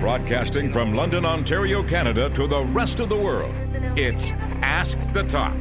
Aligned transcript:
Broadcasting 0.00 0.70
from 0.70 0.94
London, 0.94 1.24
Ontario, 1.24 1.82
Canada 1.82 2.30
to 2.30 2.46
the 2.46 2.62
rest 2.66 3.00
of 3.00 3.08
the 3.08 3.16
world, 3.16 3.52
it's 3.98 4.30
Ask 4.62 4.98
the 5.12 5.24
Top. 5.24 5.56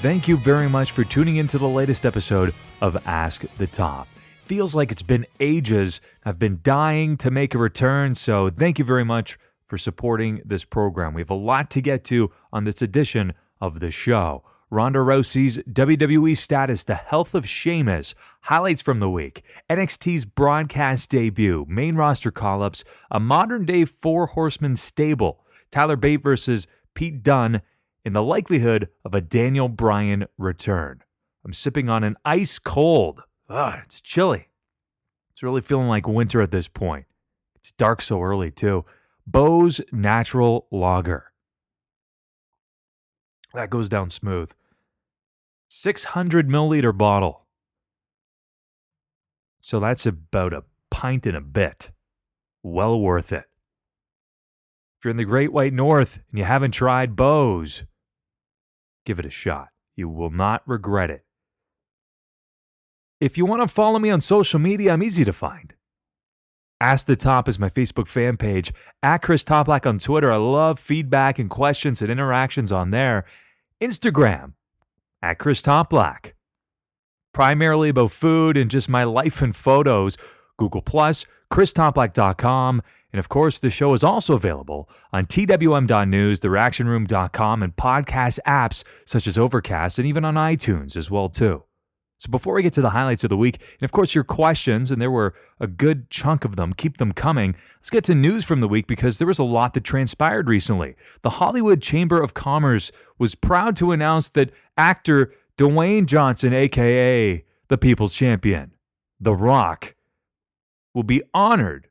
Thank 0.00 0.28
you 0.28 0.36
very 0.38 0.68
much 0.68 0.92
for 0.92 1.04
tuning 1.04 1.36
into 1.36 1.58
the 1.58 1.68
latest 1.68 2.06
episode 2.06 2.54
of 2.80 3.06
Ask 3.06 3.44
the 3.58 3.66
Top. 3.66 4.08
Feels 4.46 4.76
like 4.76 4.92
it's 4.92 5.02
been 5.02 5.26
ages. 5.40 6.00
I've 6.24 6.38
been 6.38 6.60
dying 6.62 7.16
to 7.16 7.32
make 7.32 7.52
a 7.52 7.58
return, 7.58 8.14
so 8.14 8.48
thank 8.48 8.78
you 8.78 8.84
very 8.84 9.04
much 9.04 9.40
for 9.66 9.76
supporting 9.76 10.40
this 10.44 10.64
program. 10.64 11.14
We 11.14 11.20
have 11.20 11.30
a 11.30 11.34
lot 11.34 11.68
to 11.70 11.80
get 11.80 12.04
to 12.04 12.30
on 12.52 12.62
this 12.62 12.80
edition 12.80 13.34
of 13.60 13.80
the 13.80 13.90
show. 13.90 14.44
Ronda 14.70 15.00
Rousey's 15.00 15.58
WWE 15.58 16.36
status, 16.36 16.84
the 16.84 16.94
health 16.94 17.34
of 17.34 17.48
Sheamus, 17.48 18.14
highlights 18.42 18.82
from 18.82 19.00
the 19.00 19.10
week, 19.10 19.42
NXT's 19.68 20.24
broadcast 20.24 21.10
debut, 21.10 21.66
main 21.68 21.96
roster 21.96 22.30
call 22.30 22.62
ups, 22.62 22.84
a 23.10 23.18
modern 23.18 23.64
day 23.64 23.84
four 23.84 24.26
horsemen 24.26 24.76
stable, 24.76 25.44
Tyler 25.72 25.96
Bate 25.96 26.22
versus 26.22 26.68
Pete 26.94 27.24
Dunne, 27.24 27.62
and 28.04 28.14
the 28.14 28.22
likelihood 28.22 28.90
of 29.04 29.12
a 29.12 29.20
Daniel 29.20 29.68
Bryan 29.68 30.26
return. 30.38 31.02
I'm 31.44 31.52
sipping 31.52 31.88
on 31.88 32.04
an 32.04 32.16
ice 32.24 32.60
cold. 32.60 33.22
Ah, 33.48 33.80
it's 33.84 34.00
chilly. 34.00 34.48
It's 35.30 35.42
really 35.42 35.60
feeling 35.60 35.88
like 35.88 36.08
winter 36.08 36.40
at 36.40 36.50
this 36.50 36.68
point. 36.68 37.06
It's 37.56 37.72
dark 37.72 38.02
so 38.02 38.22
early, 38.22 38.50
too. 38.50 38.84
Bo's 39.26 39.80
Natural 39.92 40.66
Lager. 40.70 41.32
That 43.54 43.70
goes 43.70 43.88
down 43.88 44.10
smooth. 44.10 44.52
600 45.68 46.48
milliliter 46.48 46.96
bottle. 46.96 47.46
So 49.60 49.80
that's 49.80 50.06
about 50.06 50.52
a 50.52 50.64
pint 50.90 51.26
and 51.26 51.36
a 51.36 51.40
bit. 51.40 51.90
Well 52.62 53.00
worth 53.00 53.32
it. 53.32 53.44
If 54.98 55.04
you're 55.04 55.10
in 55.10 55.16
the 55.16 55.24
Great 55.24 55.52
White 55.52 55.74
North 55.74 56.20
and 56.30 56.38
you 56.38 56.44
haven't 56.44 56.70
tried 56.70 57.16
Bo's, 57.16 57.84
give 59.04 59.18
it 59.18 59.26
a 59.26 59.30
shot. 59.30 59.68
You 59.94 60.08
will 60.08 60.30
not 60.30 60.62
regret 60.66 61.10
it. 61.10 61.25
If 63.20 63.38
you 63.38 63.46
want 63.46 63.62
to 63.62 63.68
follow 63.68 63.98
me 63.98 64.10
on 64.10 64.20
social 64.20 64.58
media, 64.58 64.92
I'm 64.92 65.02
easy 65.02 65.24
to 65.24 65.32
find. 65.32 65.72
Ask 66.80 67.06
the 67.06 67.16
Top 67.16 67.48
is 67.48 67.58
my 67.58 67.70
Facebook 67.70 68.06
fan 68.06 68.36
page. 68.36 68.72
At 69.02 69.22
Chris 69.22 69.42
Toplack 69.42 69.86
on 69.86 69.98
Twitter. 69.98 70.30
I 70.30 70.36
love 70.36 70.78
feedback 70.78 71.38
and 71.38 71.48
questions 71.48 72.02
and 72.02 72.10
interactions 72.10 72.70
on 72.70 72.90
there. 72.90 73.24
Instagram, 73.82 74.52
at 75.22 75.38
Chris 75.38 75.62
Toplack. 75.62 76.32
Primarily 77.32 77.88
about 77.88 78.10
food 78.10 78.56
and 78.58 78.70
just 78.70 78.88
my 78.88 79.04
life 79.04 79.40
and 79.40 79.56
photos. 79.56 80.18
Google 80.58 80.82
Plus, 80.82 81.26
ChrisToplack.com, 81.52 82.82
and 83.12 83.20
of 83.20 83.28
course, 83.28 83.58
the 83.58 83.70
show 83.70 83.92
is 83.94 84.02
also 84.02 84.34
available 84.34 84.88
on 85.12 85.26
TWM.news, 85.26 86.40
TheReactionRoom.com, 86.40 87.62
and 87.62 87.76
podcast 87.76 88.38
apps 88.46 88.84
such 89.04 89.26
as 89.26 89.38
Overcast, 89.38 89.98
and 89.98 90.08
even 90.08 90.24
on 90.24 90.34
iTunes 90.34 90.96
as 90.96 91.10
well 91.10 91.28
too. 91.28 91.62
So 92.18 92.30
before 92.30 92.54
we 92.54 92.62
get 92.62 92.72
to 92.74 92.80
the 92.80 92.90
highlights 92.90 93.24
of 93.24 93.30
the 93.30 93.36
week, 93.36 93.62
and 93.78 93.84
of 93.84 93.92
course 93.92 94.14
your 94.14 94.24
questions, 94.24 94.90
and 94.90 95.02
there 95.02 95.10
were 95.10 95.34
a 95.60 95.66
good 95.66 96.08
chunk 96.08 96.46
of 96.46 96.56
them, 96.56 96.72
keep 96.72 96.96
them 96.96 97.12
coming. 97.12 97.54
Let's 97.76 97.90
get 97.90 98.04
to 98.04 98.14
news 98.14 98.44
from 98.44 98.60
the 98.60 98.68
week 98.68 98.86
because 98.86 99.18
there 99.18 99.26
was 99.26 99.38
a 99.38 99.44
lot 99.44 99.74
that 99.74 99.84
transpired 99.84 100.48
recently. 100.48 100.96
The 101.22 101.30
Hollywood 101.30 101.82
Chamber 101.82 102.22
of 102.22 102.32
Commerce 102.32 102.90
was 103.18 103.34
proud 103.34 103.76
to 103.76 103.92
announce 103.92 104.30
that 104.30 104.50
actor 104.78 105.32
Dwayne 105.58 106.06
Johnson, 106.06 106.54
aka 106.54 107.44
the 107.68 107.78
People's 107.78 108.14
Champion, 108.14 108.72
The 109.20 109.34
Rock, 109.34 109.94
will 110.94 111.02
be 111.02 111.22
honored 111.34 111.88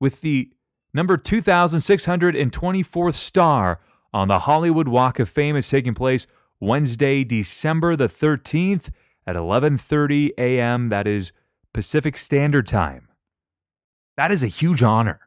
with 0.00 0.22
the 0.22 0.50
number 0.94 1.16
2624th 1.18 3.14
star 3.14 3.80
on 4.14 4.28
the 4.28 4.38
Hollywood 4.40 4.88
Walk 4.88 5.18
of 5.18 5.28
Fame. 5.28 5.56
It's 5.56 5.68
taking 5.68 5.94
place 5.94 6.26
Wednesday, 6.60 7.24
December 7.24 7.96
the 7.96 8.06
13th 8.06 8.90
at 9.26 9.36
11:30 9.36 10.30
a.m. 10.38 10.88
That 10.88 11.06
is 11.06 11.32
Pacific 11.72 12.16
Standard 12.16 12.66
Time. 12.66 13.08
That 14.16 14.30
is 14.30 14.44
a 14.44 14.48
huge 14.48 14.82
honor. 14.82 15.20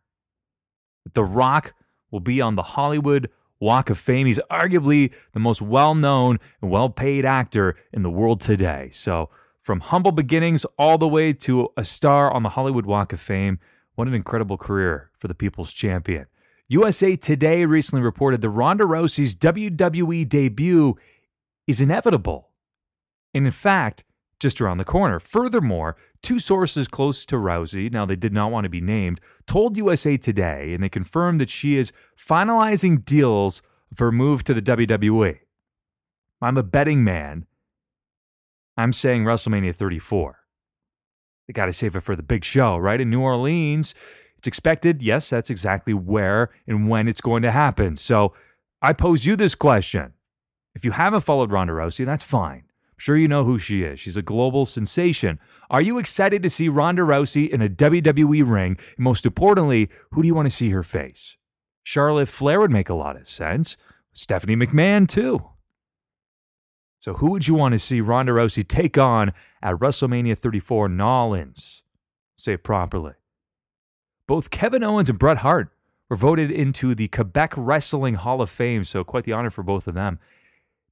The 1.13 1.23
Rock 1.23 1.73
will 2.11 2.19
be 2.19 2.41
on 2.41 2.55
the 2.55 2.63
Hollywood 2.63 3.29
Walk 3.59 3.89
of 3.89 3.97
Fame. 3.97 4.27
He's 4.27 4.39
arguably 4.51 5.13
the 5.33 5.39
most 5.39 5.61
well-known 5.61 6.39
and 6.61 6.71
well-paid 6.71 7.25
actor 7.25 7.75
in 7.93 8.03
the 8.03 8.09
world 8.09 8.41
today. 8.41 8.89
So, 8.91 9.29
from 9.61 9.79
humble 9.79 10.11
beginnings 10.11 10.65
all 10.77 10.97
the 10.97 11.07
way 11.07 11.33
to 11.33 11.69
a 11.75 11.83
star 11.83 12.31
on 12.31 12.43
the 12.43 12.49
Hollywood 12.49 12.85
Walk 12.85 13.13
of 13.13 13.19
Fame, 13.19 13.59
what 13.95 14.07
an 14.07 14.13
incredible 14.13 14.57
career 14.57 15.09
for 15.17 15.27
the 15.27 15.33
People's 15.33 15.73
Champion. 15.73 16.27
USA 16.67 17.15
Today 17.15 17.65
recently 17.65 18.03
reported 18.03 18.41
that 18.41 18.49
Ronda 18.49 18.83
Rousey's 18.83 19.35
WWE 19.35 20.27
debut 20.27 20.95
is 21.67 21.81
inevitable. 21.81 22.49
And 23.35 23.45
in 23.45 23.51
fact, 23.51 24.03
just 24.39 24.61
around 24.61 24.77
the 24.77 24.85
corner. 24.85 25.19
Furthermore, 25.19 25.95
two 26.21 26.39
sources 26.39 26.87
close 26.87 27.25
to 27.25 27.35
Rousey, 27.35 27.91
now 27.91 28.05
they 28.05 28.15
did 28.15 28.33
not 28.33 28.51
want 28.51 28.63
to 28.65 28.69
be 28.69 28.81
named, 28.81 29.19
told 29.45 29.77
USA 29.77 30.17
Today 30.17 30.73
and 30.73 30.83
they 30.83 30.89
confirmed 30.89 31.39
that 31.39 31.49
she 31.49 31.77
is 31.77 31.91
finalizing 32.17 33.03
deals 33.03 33.61
for 33.93 34.11
move 34.11 34.43
to 34.45 34.53
the 34.53 34.61
WWE. 34.61 35.39
I'm 36.41 36.57
a 36.57 36.63
betting 36.63 37.03
man. 37.03 37.45
I'm 38.77 38.93
saying 38.93 39.23
WrestleMania 39.23 39.75
34. 39.75 40.39
They 41.47 41.53
got 41.53 41.65
to 41.65 41.73
save 41.73 41.95
it 41.95 42.01
for 42.01 42.15
the 42.15 42.23
big 42.23 42.43
show, 42.43 42.77
right? 42.77 42.99
In 42.99 43.09
New 43.09 43.21
Orleans, 43.21 43.95
it's 44.37 44.47
expected. 44.47 45.01
Yes, 45.01 45.29
that's 45.29 45.49
exactly 45.49 45.93
where 45.93 46.51
and 46.67 46.89
when 46.89 47.07
it's 47.07 47.21
going 47.21 47.43
to 47.43 47.51
happen. 47.51 47.95
So 47.95 48.33
I 48.81 48.93
pose 48.93 49.25
you 49.25 49.35
this 49.35 49.55
question. 49.55 50.13
If 50.73 50.83
you 50.83 50.91
haven't 50.91 51.21
followed 51.21 51.51
Ronda 51.51 51.73
Rousey, 51.73 52.05
that's 52.05 52.23
fine. 52.23 52.63
Sure 52.97 53.17
you 53.17 53.27
know 53.27 53.43
who 53.43 53.59
she 53.59 53.83
is. 53.83 53.99
She's 53.99 54.17
a 54.17 54.21
global 54.21 54.65
sensation. 54.65 55.39
Are 55.69 55.81
you 55.81 55.97
excited 55.97 56.41
to 56.43 56.49
see 56.49 56.69
Ronda 56.69 57.01
Rousey 57.01 57.49
in 57.49 57.61
a 57.61 57.69
WWE 57.69 58.47
ring? 58.49 58.77
And 58.95 59.03
most 59.03 59.25
importantly, 59.25 59.89
who 60.11 60.21
do 60.21 60.27
you 60.27 60.35
want 60.35 60.45
to 60.45 60.55
see 60.55 60.69
her 60.69 60.83
face? 60.83 61.35
Charlotte 61.83 62.29
Flair 62.29 62.59
would 62.59 62.71
make 62.71 62.89
a 62.89 62.95
lot 62.95 63.17
of 63.17 63.27
sense. 63.27 63.77
Stephanie 64.13 64.55
McMahon, 64.55 65.07
too. 65.07 65.43
So, 66.99 67.13
who 67.13 67.31
would 67.31 67.47
you 67.47 67.53
want 67.53 67.73
to 67.73 67.79
see 67.79 68.01
Ronda 68.01 68.31
Rousey 68.31 68.67
take 68.67 68.97
on 68.97 69.33
at 69.61 69.75
WrestleMania 69.75 70.37
34 70.37 70.87
Nollins? 70.89 71.83
Say 72.35 72.53
it 72.53 72.63
properly. 72.63 73.13
Both 74.27 74.49
Kevin 74.49 74.83
Owens 74.83 75.09
and 75.09 75.19
Bret 75.19 75.37
Hart 75.37 75.69
were 76.09 76.15
voted 76.15 76.49
into 76.49 76.95
the 76.95 77.07
Quebec 77.09 77.53
Wrestling 77.57 78.15
Hall 78.15 78.41
of 78.41 78.49
Fame, 78.49 78.83
so 78.83 79.03
quite 79.03 79.23
the 79.23 79.33
honor 79.33 79.51
for 79.51 79.63
both 79.63 79.87
of 79.87 79.93
them. 79.93 80.17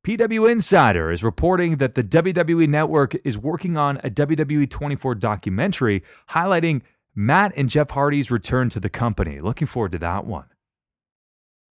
PW 0.06 0.52
Insider 0.52 1.12
is 1.12 1.24
reporting 1.24 1.78
that 1.78 1.96
the 1.96 2.04
WWE 2.04 2.68
Network 2.68 3.16
is 3.26 3.38
working 3.38 3.78
on 3.78 3.98
a 4.04 4.10
WWE 4.10 4.70
24 4.70 5.16
documentary 5.16 6.04
highlighting 6.32 6.82
Matt 7.16 7.54
and 7.56 7.70
Jeff 7.70 7.92
Hardy's 7.92 8.30
return 8.30 8.68
to 8.70 8.82
the 8.82 8.90
company. 8.90 9.40
Looking 9.40 9.66
forward 9.66 9.94
to 9.94 10.00
that 10.00 10.26
one. 10.26 10.48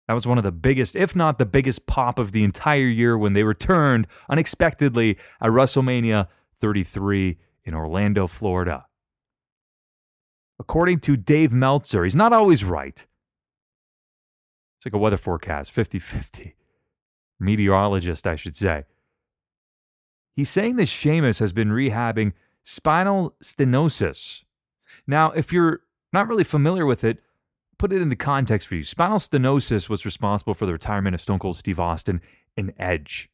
That 0.07 0.13
was 0.13 0.27
one 0.27 0.37
of 0.37 0.43
the 0.43 0.51
biggest, 0.51 0.97
if 0.97 1.15
not 1.15 1.37
the 1.37 1.45
biggest 1.45 1.85
pop 1.85 2.19
of 2.19 2.33
the 2.33 2.43
entire 2.43 2.87
year 2.87 3.17
when 3.17 3.31
they 3.31 3.43
returned 3.43 4.07
unexpectedly 4.29 5.17
at 5.39 5.51
WrestleMania 5.51 6.27
33 6.59 7.37
in 7.63 7.73
Orlando, 7.73 8.27
Florida. 8.27 8.87
According 10.59 10.99
to 11.01 11.15
Dave 11.15 11.53
Meltzer, 11.53 12.03
he's 12.03 12.15
not 12.15 12.33
always 12.33 12.65
right. 12.65 13.05
It's 14.77 14.85
like 14.85 14.93
a 14.93 14.97
weather 14.97 15.17
forecast 15.17 15.71
50 15.71 15.99
50. 15.99 16.55
Meteorologist, 17.39 18.27
I 18.27 18.35
should 18.35 18.55
say. 18.55 18.83
He's 20.35 20.49
saying 20.49 20.75
that 20.75 20.87
Sheamus 20.87 21.39
has 21.39 21.53
been 21.53 21.69
rehabbing 21.69 22.33
spinal 22.63 23.35
stenosis. 23.43 24.43
Now, 25.07 25.31
if 25.31 25.51
you're 25.51 25.81
not 26.13 26.27
really 26.27 26.43
familiar 26.43 26.85
with 26.85 27.03
it, 27.03 27.19
put 27.77 27.91
it 27.91 28.01
into 28.01 28.15
context 28.15 28.67
for 28.67 28.75
you. 28.75 28.83
Spinal 28.83 29.19
stenosis 29.19 29.89
was 29.89 30.05
responsible 30.05 30.53
for 30.53 30.65
the 30.65 30.73
retirement 30.73 31.15
of 31.15 31.21
Stone 31.21 31.39
Cold 31.39 31.55
Steve 31.55 31.79
Austin 31.79 32.21
and 32.55 32.73
Edge. 32.77 33.29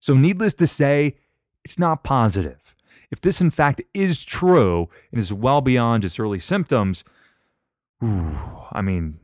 So, 0.00 0.14
needless 0.14 0.54
to 0.54 0.66
say, 0.66 1.16
it's 1.64 1.78
not 1.78 2.04
positive. 2.04 2.74
If 3.10 3.20
this, 3.20 3.40
in 3.40 3.50
fact, 3.50 3.82
is 3.94 4.24
true 4.24 4.88
and 5.10 5.20
is 5.20 5.32
well 5.32 5.60
beyond 5.60 6.02
just 6.02 6.18
early 6.18 6.38
symptoms, 6.38 7.04
ooh, 8.02 8.36
I 8.72 8.80
mean, 8.80 9.18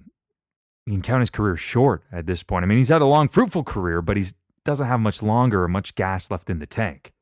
you 0.89 0.95
can 0.95 1.03
count 1.03 1.21
his 1.21 1.31
career 1.31 1.57
short 1.57 2.03
at 2.11 2.27
this 2.27 2.43
point. 2.43 2.63
I 2.63 2.67
mean, 2.67 2.79
he's 2.79 2.89
had 2.89 3.03
a 3.03 3.07
long, 3.07 3.29
fruitful 3.29 3.65
career, 3.65 4.01
but 4.01 4.17
he 4.17 4.25
doesn't 4.65 4.87
have 4.87 5.01
much 5.01 5.23
longer 5.23 5.65
or 5.65 5.69
much 5.69 5.95
gas 5.95 6.31
left 6.31 6.49
in 6.49 6.61
the 6.61 6.67
tank. 6.67 7.13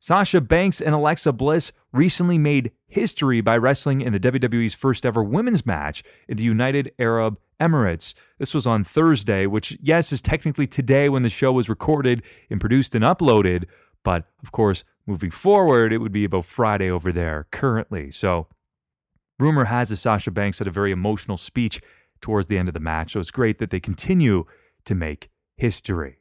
Sasha 0.00 0.40
Banks 0.40 0.80
and 0.80 0.92
Alexa 0.92 1.32
Bliss 1.32 1.70
recently 1.92 2.36
made 2.36 2.72
history 2.88 3.40
by 3.40 3.56
wrestling 3.56 4.00
in 4.00 4.12
the 4.12 4.18
WWE's 4.18 4.74
first 4.74 5.06
ever 5.06 5.22
women's 5.22 5.64
match 5.64 6.02
in 6.26 6.36
the 6.36 6.42
United 6.42 6.90
Arab 6.98 7.38
Emirates. 7.60 8.12
This 8.38 8.54
was 8.54 8.66
on 8.66 8.82
Thursday, 8.82 9.46
which, 9.46 9.78
yes, 9.80 10.12
is 10.12 10.20
technically 10.20 10.66
today 10.66 11.08
when 11.08 11.22
the 11.22 11.28
show 11.28 11.52
was 11.52 11.68
recorded 11.68 12.24
and 12.50 12.60
produced 12.60 12.96
and 12.96 13.04
uploaded. 13.04 13.66
But 14.02 14.24
of 14.42 14.50
course, 14.50 14.82
moving 15.06 15.30
forward, 15.30 15.92
it 15.92 15.98
would 15.98 16.10
be 16.10 16.24
about 16.24 16.46
Friday 16.46 16.90
over 16.90 17.12
there 17.12 17.46
currently. 17.52 18.10
So, 18.10 18.48
rumor 19.38 19.66
has 19.66 19.92
it 19.92 19.98
Sasha 19.98 20.32
Banks 20.32 20.58
had 20.58 20.66
a 20.66 20.72
very 20.72 20.90
emotional 20.90 21.36
speech 21.36 21.80
towards 22.22 22.46
the 22.46 22.56
end 22.56 22.68
of 22.68 22.74
the 22.74 22.80
match. 22.80 23.12
So, 23.12 23.20
it's 23.20 23.30
great 23.30 23.58
that 23.58 23.68
they 23.68 23.80
continue 23.80 24.44
to 24.86 24.94
make 24.94 25.28
history. 25.56 26.18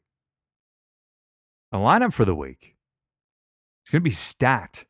A 1.71 1.77
lineup 1.77 2.11
for 2.11 2.25
the 2.25 2.35
week. 2.35 2.75
It's 3.81 3.89
going 3.89 4.01
to 4.01 4.03
be 4.03 4.09
stacked 4.09 4.85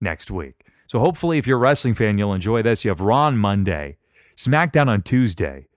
next 0.00 0.30
week. 0.30 0.66
So 0.86 0.98
hopefully, 0.98 1.38
if 1.38 1.46
you're 1.46 1.56
a 1.56 1.60
wrestling 1.60 1.94
fan, 1.94 2.18
you'll 2.18 2.34
enjoy 2.34 2.62
this. 2.62 2.84
You 2.84 2.90
have 2.90 3.00
Raw 3.00 3.26
on 3.26 3.38
Monday, 3.38 3.96
SmackDown 4.36 4.88
on 4.88 5.02
Tuesday, 5.02 5.68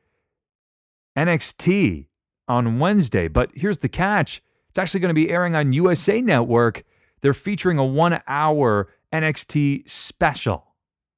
NXT 1.18 2.08
on 2.48 2.80
Wednesday. 2.80 3.28
But 3.28 3.52
here's 3.54 3.78
the 3.78 3.90
catch 3.90 4.42
it's 4.70 4.80
actually 4.80 5.02
going 5.02 5.10
to 5.10 5.14
be 5.14 5.30
airing 5.30 5.56
on 5.56 5.72
USA 5.74 6.20
Network. 6.20 6.84
They're 7.22 7.36
featuring 7.36 7.78
a 7.78 7.86
one 7.86 8.22
hour 8.28 8.90
NXT 9.14 9.88
special. 9.88 10.66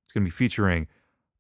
It's 0.04 0.14
going 0.14 0.24
to 0.24 0.28
be 0.28 0.36
featuring 0.36 0.88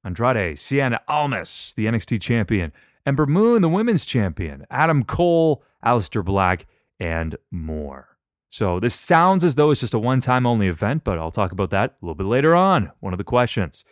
Andrade, 0.05 0.55
Cien 0.55 0.97
Almas, 1.07 1.73
the 1.75 1.87
NXT 1.87 2.21
champion, 2.21 2.71
Ember 3.05 3.25
Moon, 3.25 3.61
the 3.61 3.69
women's 3.69 4.05
champion, 4.05 4.65
Adam 4.69 5.03
Cole, 5.03 5.63
Aleister 5.83 6.23
Black, 6.23 6.67
and 6.99 7.35
more. 7.51 8.15
So 8.49 8.79
this 8.79 8.95
sounds 8.95 9.43
as 9.43 9.55
though 9.55 9.71
it's 9.71 9.81
just 9.81 9.93
a 9.93 9.99
one 9.99 10.21
time 10.21 10.45
only 10.45 10.67
event, 10.67 11.03
but 11.03 11.17
I'll 11.17 11.31
talk 11.31 11.51
about 11.51 11.71
that 11.71 11.95
a 12.01 12.05
little 12.05 12.15
bit 12.15 12.27
later 12.27 12.55
on. 12.55 12.91
One 12.99 13.13
of 13.13 13.17
the 13.17 13.23
questions. 13.23 13.83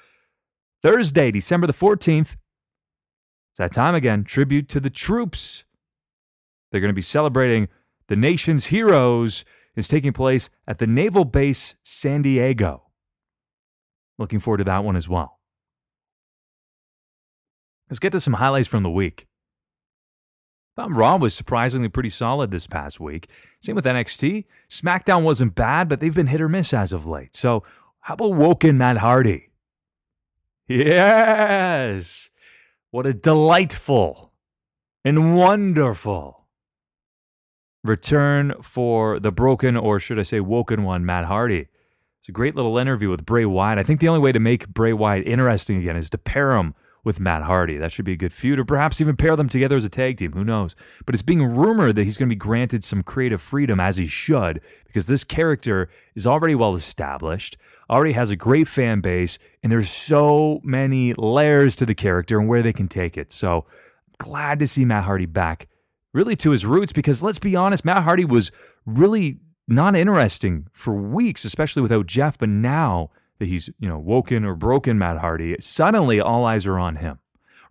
Thursday, 0.82 1.32
December 1.32 1.68
the 1.68 1.74
14th. 1.74 2.38
It's 3.52 3.60
that 3.60 3.74
time 3.74 3.96
again. 3.96 4.24
Tribute 4.24 4.70
to 4.70 4.80
the 4.80 4.90
troops. 4.90 5.64
They're 6.72 6.82
going 6.82 6.90
to 6.90 6.96
be 6.96 7.02
celebrating 7.02 7.68
the 8.08 8.16
nation's 8.16 8.68
heroes. 8.68 9.44
is 9.76 9.88
taking 9.88 10.14
place 10.14 10.50
at 10.68 10.78
the 10.78 10.88
Naval 10.88 11.26
Base 11.26 11.76
San 11.84 12.22
Diego. 12.22 12.84
Looking 14.18 14.40
forward 14.40 14.60
to 14.60 14.64
that 14.66 14.84
one 14.84 14.96
as 14.96 15.10
well. 15.10 15.40
Let's 17.94 18.00
get 18.00 18.14
to 18.14 18.20
some 18.20 18.34
highlights 18.34 18.68
from 18.68 18.82
the 18.82 18.90
week. 18.90 19.28
Thought 20.76 20.96
Raw 20.96 21.18
was 21.18 21.36
surprisingly 21.36 21.90
pretty 21.90 22.10
solid 22.10 22.50
this 22.50 22.66
past 22.66 23.00
week. 23.00 23.30
Same 23.62 23.76
with 23.76 23.86
NXT. 23.86 24.46
SmackDown 24.68 25.22
wasn't 25.22 25.54
bad, 25.54 25.90
but 25.90 26.00
they've 26.00 26.16
been 26.16 26.26
hit 26.26 26.42
or 26.42 26.50
miss 26.50 26.74
as 26.74 26.92
of 26.92 27.06
late. 27.06 27.36
So, 27.36 27.62
how 28.00 28.16
about 28.16 28.34
Woken 28.34 28.80
Matt 28.80 28.98
Hardy? 28.98 29.52
Yes! 30.68 32.32
What 32.90 33.06
a 33.06 33.14
delightful 33.14 34.34
and 35.06 35.38
wonderful 35.38 36.48
return 37.84 38.56
for 38.60 39.20
the 39.20 39.32
broken, 39.32 39.78
or 39.78 40.00
should 40.00 40.18
I 40.18 40.24
say, 40.24 40.40
woken 40.40 40.82
one, 40.82 41.06
Matt 41.06 41.26
Hardy. 41.26 41.68
It's 42.22 42.30
a 42.30 42.32
great 42.32 42.56
little 42.56 42.80
interview 42.80 43.12
with 43.12 43.24
Bray 43.24 43.46
Wyatt. 43.46 43.78
I 43.78 43.84
think 43.84 44.00
the 44.00 44.08
only 44.08 44.22
way 44.22 44.32
to 44.32 44.40
make 44.40 44.68
Bray 44.68 44.94
Wyatt 44.94 45.28
interesting 45.28 45.78
again 45.78 45.96
is 45.96 46.10
to 46.10 46.18
pair 46.18 46.54
him 46.54 46.74
with 47.04 47.20
Matt 47.20 47.44
Hardy. 47.44 47.78
That 47.78 47.92
should 47.92 48.06
be 48.06 48.14
a 48.14 48.18
good 48.18 48.34
feud, 48.34 48.60
or 48.60 48.66
perhaps 48.66 49.02
even 49.02 49.18
pair 49.18 49.36
them 49.36 49.50
together 49.50 49.76
as 49.76 49.86
a 49.86 49.90
tag 49.90 50.18
team. 50.18 50.32
Who 50.32 50.44
knows? 50.44 50.76
But 51.06 51.16
it's 51.16 51.22
being 51.22 51.44
rumored 51.44 51.96
that 51.96 52.06
he's 52.06 52.18
going 52.18 52.30
to 52.30 52.36
be 52.36 52.40
granted 52.40 52.84
some 52.84 53.04
creative 53.04 53.42
freedom, 53.42 53.80
as 53.80 53.98
he 53.98 54.08
should, 54.08 54.62
because 54.86 55.08
this 55.08 55.24
character 55.24 55.90
is 56.16 56.26
already 56.26 56.56
well 56.56 56.74
established, 56.74 57.58
already 57.90 58.14
has 58.14 58.32
a 58.32 58.36
great 58.36 58.68
fan 58.68 59.02
base, 59.02 59.38
and 59.62 59.72
there's 59.72 59.92
so 59.92 60.62
many 60.64 61.14
layers 61.16 61.76
to 61.76 61.86
the 61.86 61.96
character 61.96 62.40
and 62.40 62.48
where 62.48 62.64
they 62.64 62.74
can 62.74 62.88
take 62.88 63.18
it. 63.18 63.32
So 63.32 63.66
glad 64.18 64.60
to 64.60 64.68
see 64.68 64.86
Matt 64.86 65.04
Hardy 65.04 65.26
back, 65.26 65.68
really 66.14 66.36
to 66.38 66.52
his 66.52 66.66
roots, 66.66 66.94
because 66.94 67.22
let's 67.22 67.40
be 67.40 67.56
honest, 67.56 67.84
Matt 67.84 68.04
Hardy 68.04 68.26
was 68.26 68.52
really 68.86 69.40
not 69.68 69.96
interesting 69.96 70.68
for 70.72 70.94
weeks, 70.94 71.44
especially 71.44 71.82
without 71.82 72.06
Jeff, 72.06 72.38
but 72.38 72.50
now 72.50 73.10
that 73.40 73.48
he's, 73.48 73.70
you 73.80 73.88
know, 73.88 74.00
woken 74.00 74.46
or 74.46 74.56
broken 74.56 74.98
Matt 74.98 75.20
Hardy, 75.20 75.56
suddenly 75.60 76.20
all 76.20 76.46
eyes 76.46 76.66
are 76.66 76.80
on 76.80 76.98
him. 76.98 77.20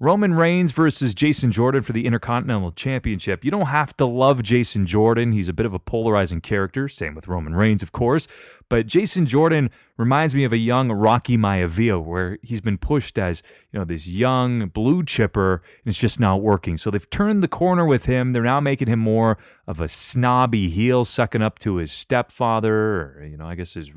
Roman 0.02 0.34
Reigns 0.34 0.72
versus 0.72 1.14
Jason 1.14 1.52
Jordan 1.52 1.80
for 1.80 1.92
the 1.92 2.06
Intercontinental 2.06 2.72
Championship. 2.72 3.44
You 3.44 3.52
don't 3.52 3.66
have 3.66 3.96
to 3.98 4.04
love 4.04 4.42
Jason 4.42 4.84
Jordan. 4.84 5.30
He's 5.30 5.48
a 5.48 5.52
bit 5.52 5.64
of 5.64 5.72
a 5.74 5.78
polarizing 5.78 6.40
character. 6.40 6.88
Same 6.88 7.14
with 7.14 7.28
Roman 7.28 7.54
Reigns, 7.54 7.84
of 7.84 7.92
course. 7.92 8.26
But 8.68 8.88
Jason 8.88 9.26
Jordan 9.26 9.70
reminds 9.96 10.34
me 10.34 10.42
of 10.42 10.52
a 10.52 10.56
young 10.56 10.90
Rocky 10.90 11.38
Maivia, 11.38 12.04
where 12.04 12.36
he's 12.42 12.60
been 12.60 12.78
pushed 12.78 13.16
as, 13.16 13.44
you 13.70 13.78
know, 13.78 13.84
this 13.84 14.08
young 14.08 14.70
blue 14.70 15.04
chipper, 15.04 15.62
and 15.84 15.90
it's 15.92 16.00
just 16.00 16.18
not 16.18 16.42
working. 16.42 16.76
So 16.78 16.90
they've 16.90 17.08
turned 17.10 17.40
the 17.40 17.46
corner 17.46 17.86
with 17.86 18.06
him. 18.06 18.32
They're 18.32 18.42
now 18.42 18.58
making 18.58 18.88
him 18.88 18.98
more 18.98 19.38
of 19.68 19.80
a 19.80 19.86
snobby 19.86 20.68
heel, 20.68 21.04
sucking 21.04 21.42
up 21.42 21.60
to 21.60 21.76
his 21.76 21.92
stepfather, 21.92 22.74
or, 22.74 23.24
you 23.24 23.36
know, 23.36 23.46
I 23.46 23.54
guess 23.54 23.74
his 23.74 23.92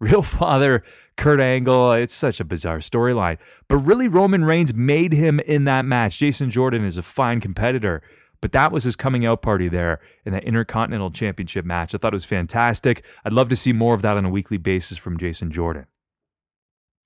real 0.10 0.22
father, 0.22 0.82
Kurt 1.16 1.40
Angle. 1.40 1.92
It's 1.92 2.14
such 2.14 2.40
a 2.40 2.44
bizarre 2.44 2.78
storyline. 2.78 3.38
But 3.68 3.78
really, 3.78 4.08
Roman 4.08 4.44
Reigns 4.44 4.74
made 4.74 5.12
him 5.12 5.38
in 5.40 5.64
that 5.64 5.84
match. 5.84 6.18
Jason 6.18 6.50
Jordan 6.50 6.84
is 6.84 6.96
a 6.96 7.02
fine 7.02 7.40
competitor. 7.40 8.02
But 8.40 8.52
that 8.52 8.72
was 8.72 8.84
his 8.84 8.96
coming 8.96 9.26
out 9.26 9.42
party 9.42 9.68
there 9.68 10.00
in 10.24 10.32
that 10.32 10.44
Intercontinental 10.44 11.10
Championship 11.10 11.66
match. 11.66 11.94
I 11.94 11.98
thought 11.98 12.14
it 12.14 12.16
was 12.16 12.24
fantastic. 12.24 13.04
I'd 13.24 13.34
love 13.34 13.50
to 13.50 13.56
see 13.56 13.74
more 13.74 13.94
of 13.94 14.00
that 14.02 14.16
on 14.16 14.24
a 14.24 14.30
weekly 14.30 14.56
basis 14.56 14.96
from 14.96 15.18
Jason 15.18 15.50
Jordan. 15.50 15.86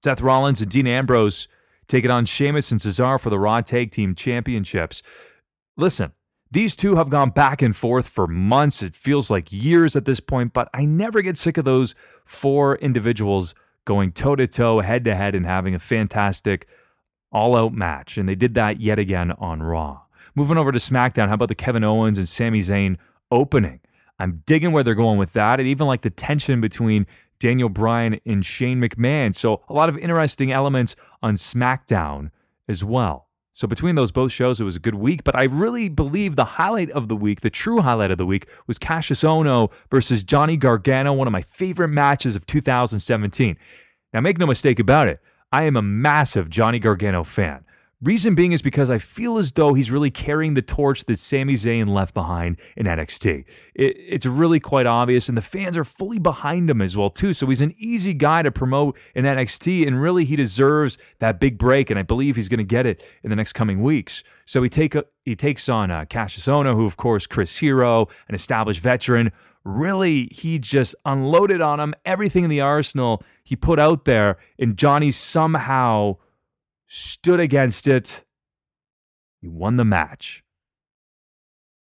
Seth 0.05 0.21
Rollins 0.21 0.61
and 0.61 0.71
Dean 0.71 0.87
Ambrose 0.87 1.49
take 1.89 2.05
it 2.05 2.11
on 2.11 2.25
Sheamus 2.25 2.71
and 2.71 2.81
Cesaro 2.81 3.21
for 3.21 3.31
the 3.31 3.39
Raw 3.39 3.61
Tag 3.63 3.91
Team 3.91 4.15
Championships. 4.15 5.03
Listen, 5.77 6.13
these 6.55 6.77
two 6.77 6.95
have 6.95 7.11
gone 7.11 7.31
back 7.31 7.63
and 7.63 7.75
forth 7.75 8.09
for 8.09 8.29
months. 8.29 8.81
It 8.81 8.95
feels 8.95 9.29
like 9.29 9.53
years 9.53 9.97
at 9.97 10.05
this 10.05 10.21
point, 10.21 10.53
but 10.53 10.69
I 10.73 10.85
never 10.85 11.21
get 11.21 11.37
sick 11.37 11.59
of 11.59 11.65
those 11.65 11.97
four 12.25 12.77
individuals 12.77 13.57
going 13.85 14.13
toe 14.13 14.37
to 14.37 14.47
toe, 14.47 14.79
head 14.79 15.05
to 15.05 15.17
head, 15.17 15.35
and 15.35 15.45
having 15.45 15.75
a 15.75 15.81
fantastic 15.81 16.69
all 17.33 17.57
out 17.57 17.75
match. 17.75 18.17
And 18.17 18.29
they 18.29 18.37
did 18.37 18.55
that 18.55 18.81
yet 18.81 19.01
again 19.01 19.33
on 19.33 19.65
Raw. 19.65 20.03
Moving 20.37 20.57
over 20.57 20.71
to 20.71 20.79
SmackDown, 20.79 21.27
how 21.27 21.35
about 21.35 21.49
the 21.49 21.57
Kevin 21.57 21.83
Owens 21.83 22.19
and 22.19 22.29
Sami 22.29 22.61
Zayn 22.61 22.99
opening? 23.33 23.81
I'm 24.21 24.45
digging 24.47 24.71
where 24.71 24.85
they're 24.85 24.95
going 24.95 25.19
with 25.19 25.33
that. 25.33 25.59
And 25.59 25.69
even 25.69 25.89
like 25.89 26.03
the 26.03 26.11
tension 26.11 26.61
between 26.61 27.09
Daniel 27.41 27.69
Bryan 27.69 28.21
and 28.25 28.47
Shane 28.47 28.81
McMahon. 28.81 29.35
So, 29.35 29.65
a 29.69 29.73
lot 29.73 29.89
of 29.89 29.99
interesting 29.99 30.53
elements 30.53 30.95
on 31.21 31.35
SmackDown 31.35 32.31
as 32.69 32.85
well. 32.85 33.27
So 33.55 33.69
between 33.69 33.95
those 33.95 34.11
both 34.11 34.33
shows, 34.33 34.61
it 34.61 34.65
was 34.65 34.75
a 34.75 34.81
good 34.81 34.97
week. 34.97 35.23
But 35.23 35.37
I 35.37 35.45
really 35.45 35.89
believe 35.89 36.35
the 36.35 36.45
highlight 36.45 36.91
of 36.91 37.07
the 37.07 37.15
week, 37.15 37.41
the 37.41 37.51
true 37.51 37.83
highlight 37.83 38.11
of 38.11 38.19
the 38.19 38.27
week, 38.27 38.49
was 38.67 38.81
Kassius 38.81 39.23
Ohno 39.23 39.73
versus 39.93 40.25
Johnny 40.25 40.57
Gargano, 40.57 41.13
one 41.13 41.29
of 41.29 41.33
my 41.33 41.43
favorite 41.43 41.89
matches 41.89 42.35
of 42.35 42.47
2017. 42.47 43.57
Now, 44.13 44.21
make 44.21 44.39
no 44.39 44.47
mistake 44.47 44.81
about 44.81 45.07
it, 45.07 45.21
I 45.53 45.63
am 45.65 45.77
a 45.77 45.83
massive 45.83 46.51
Johnny 46.51 46.81
Gargano 46.81 47.23
fan. 47.23 47.65
Reason 48.05 48.35
being 48.35 48.53
is 48.53 48.61
because 48.61 48.91
I 48.91 48.99
feel 48.99 49.39
as 49.39 49.53
though 49.53 49.73
he's 49.73 49.91
really 49.91 50.11
carrying 50.11 50.53
the 50.53 50.61
torch 50.61 51.05
that 51.05 51.19
Sami 51.19 51.55
Zayn 51.55 51.89
left 51.89 52.13
behind 52.13 52.59
in 52.77 52.85
NXT. 52.85 53.47
It, 53.75 53.97
it's 53.99 54.27
really 54.27 54.61
quite 54.61 54.85
obvious, 54.85 55.31
and 55.31 55.39
the 55.39 55.43
fans 55.43 55.75
are 55.79 55.85
fully 55.85 56.19
behind 56.19 56.69
him 56.69 56.83
as 56.83 56.99
well 56.99 57.09
too. 57.09 57.33
So 57.33 57.47
he's 57.47 57.63
an 57.63 57.75
easy 57.79 58.13
guy 58.13 58.43
to 58.43 58.53
promote 58.53 58.99
in 59.15 59.25
NXT, 59.25 59.87
and 59.87 59.99
really 59.99 60.27
he 60.27 60.37
deserves 60.37 60.99
that 61.21 61.41
big 61.41 61.57
break, 61.57 61.89
and 61.89 61.99
I 61.99 62.03
believe 62.03 62.37
he's 62.37 62.51
going 62.51 62.59
to 62.59 62.65
get 62.65 62.85
it 62.85 63.03
in 63.23 63.31
the 63.31 63.37
next 63.37 63.55
coming 63.55 63.81
weeks. 63.81 64.23
So 64.45 64.63
he 64.63 64.69
take 64.69 64.95
a, 64.95 65.07
he 65.25 65.35
takes 65.35 65.71
on 65.71 65.91
uh, 65.91 66.05
Kassius 66.05 66.47
Ohno, 66.47 66.75
who 66.75 66.85
of 66.85 66.99
course 66.99 67.27
Chris 67.27 67.57
Hero, 67.57 68.09
an 68.29 68.35
established 68.35 68.81
veteran. 68.81 69.33
Really, 69.65 70.29
he 70.31 70.59
just 70.59 70.95
unloaded 71.07 71.63
on 71.63 71.81
him 71.81 71.95
everything 72.05 72.45
in 72.45 72.51
the 72.51 72.61
arsenal 72.61 73.23
he 73.45 73.57
put 73.57 73.79
out 73.79 74.05
there, 74.05 74.37
and 74.59 74.77
Johnny 74.77 75.11
somehow 75.11 76.19
stood 76.87 77.41
against 77.41 77.89
it. 77.89 78.25
He 79.41 79.49
won 79.49 79.77
the 79.77 79.85
match. 79.85 80.43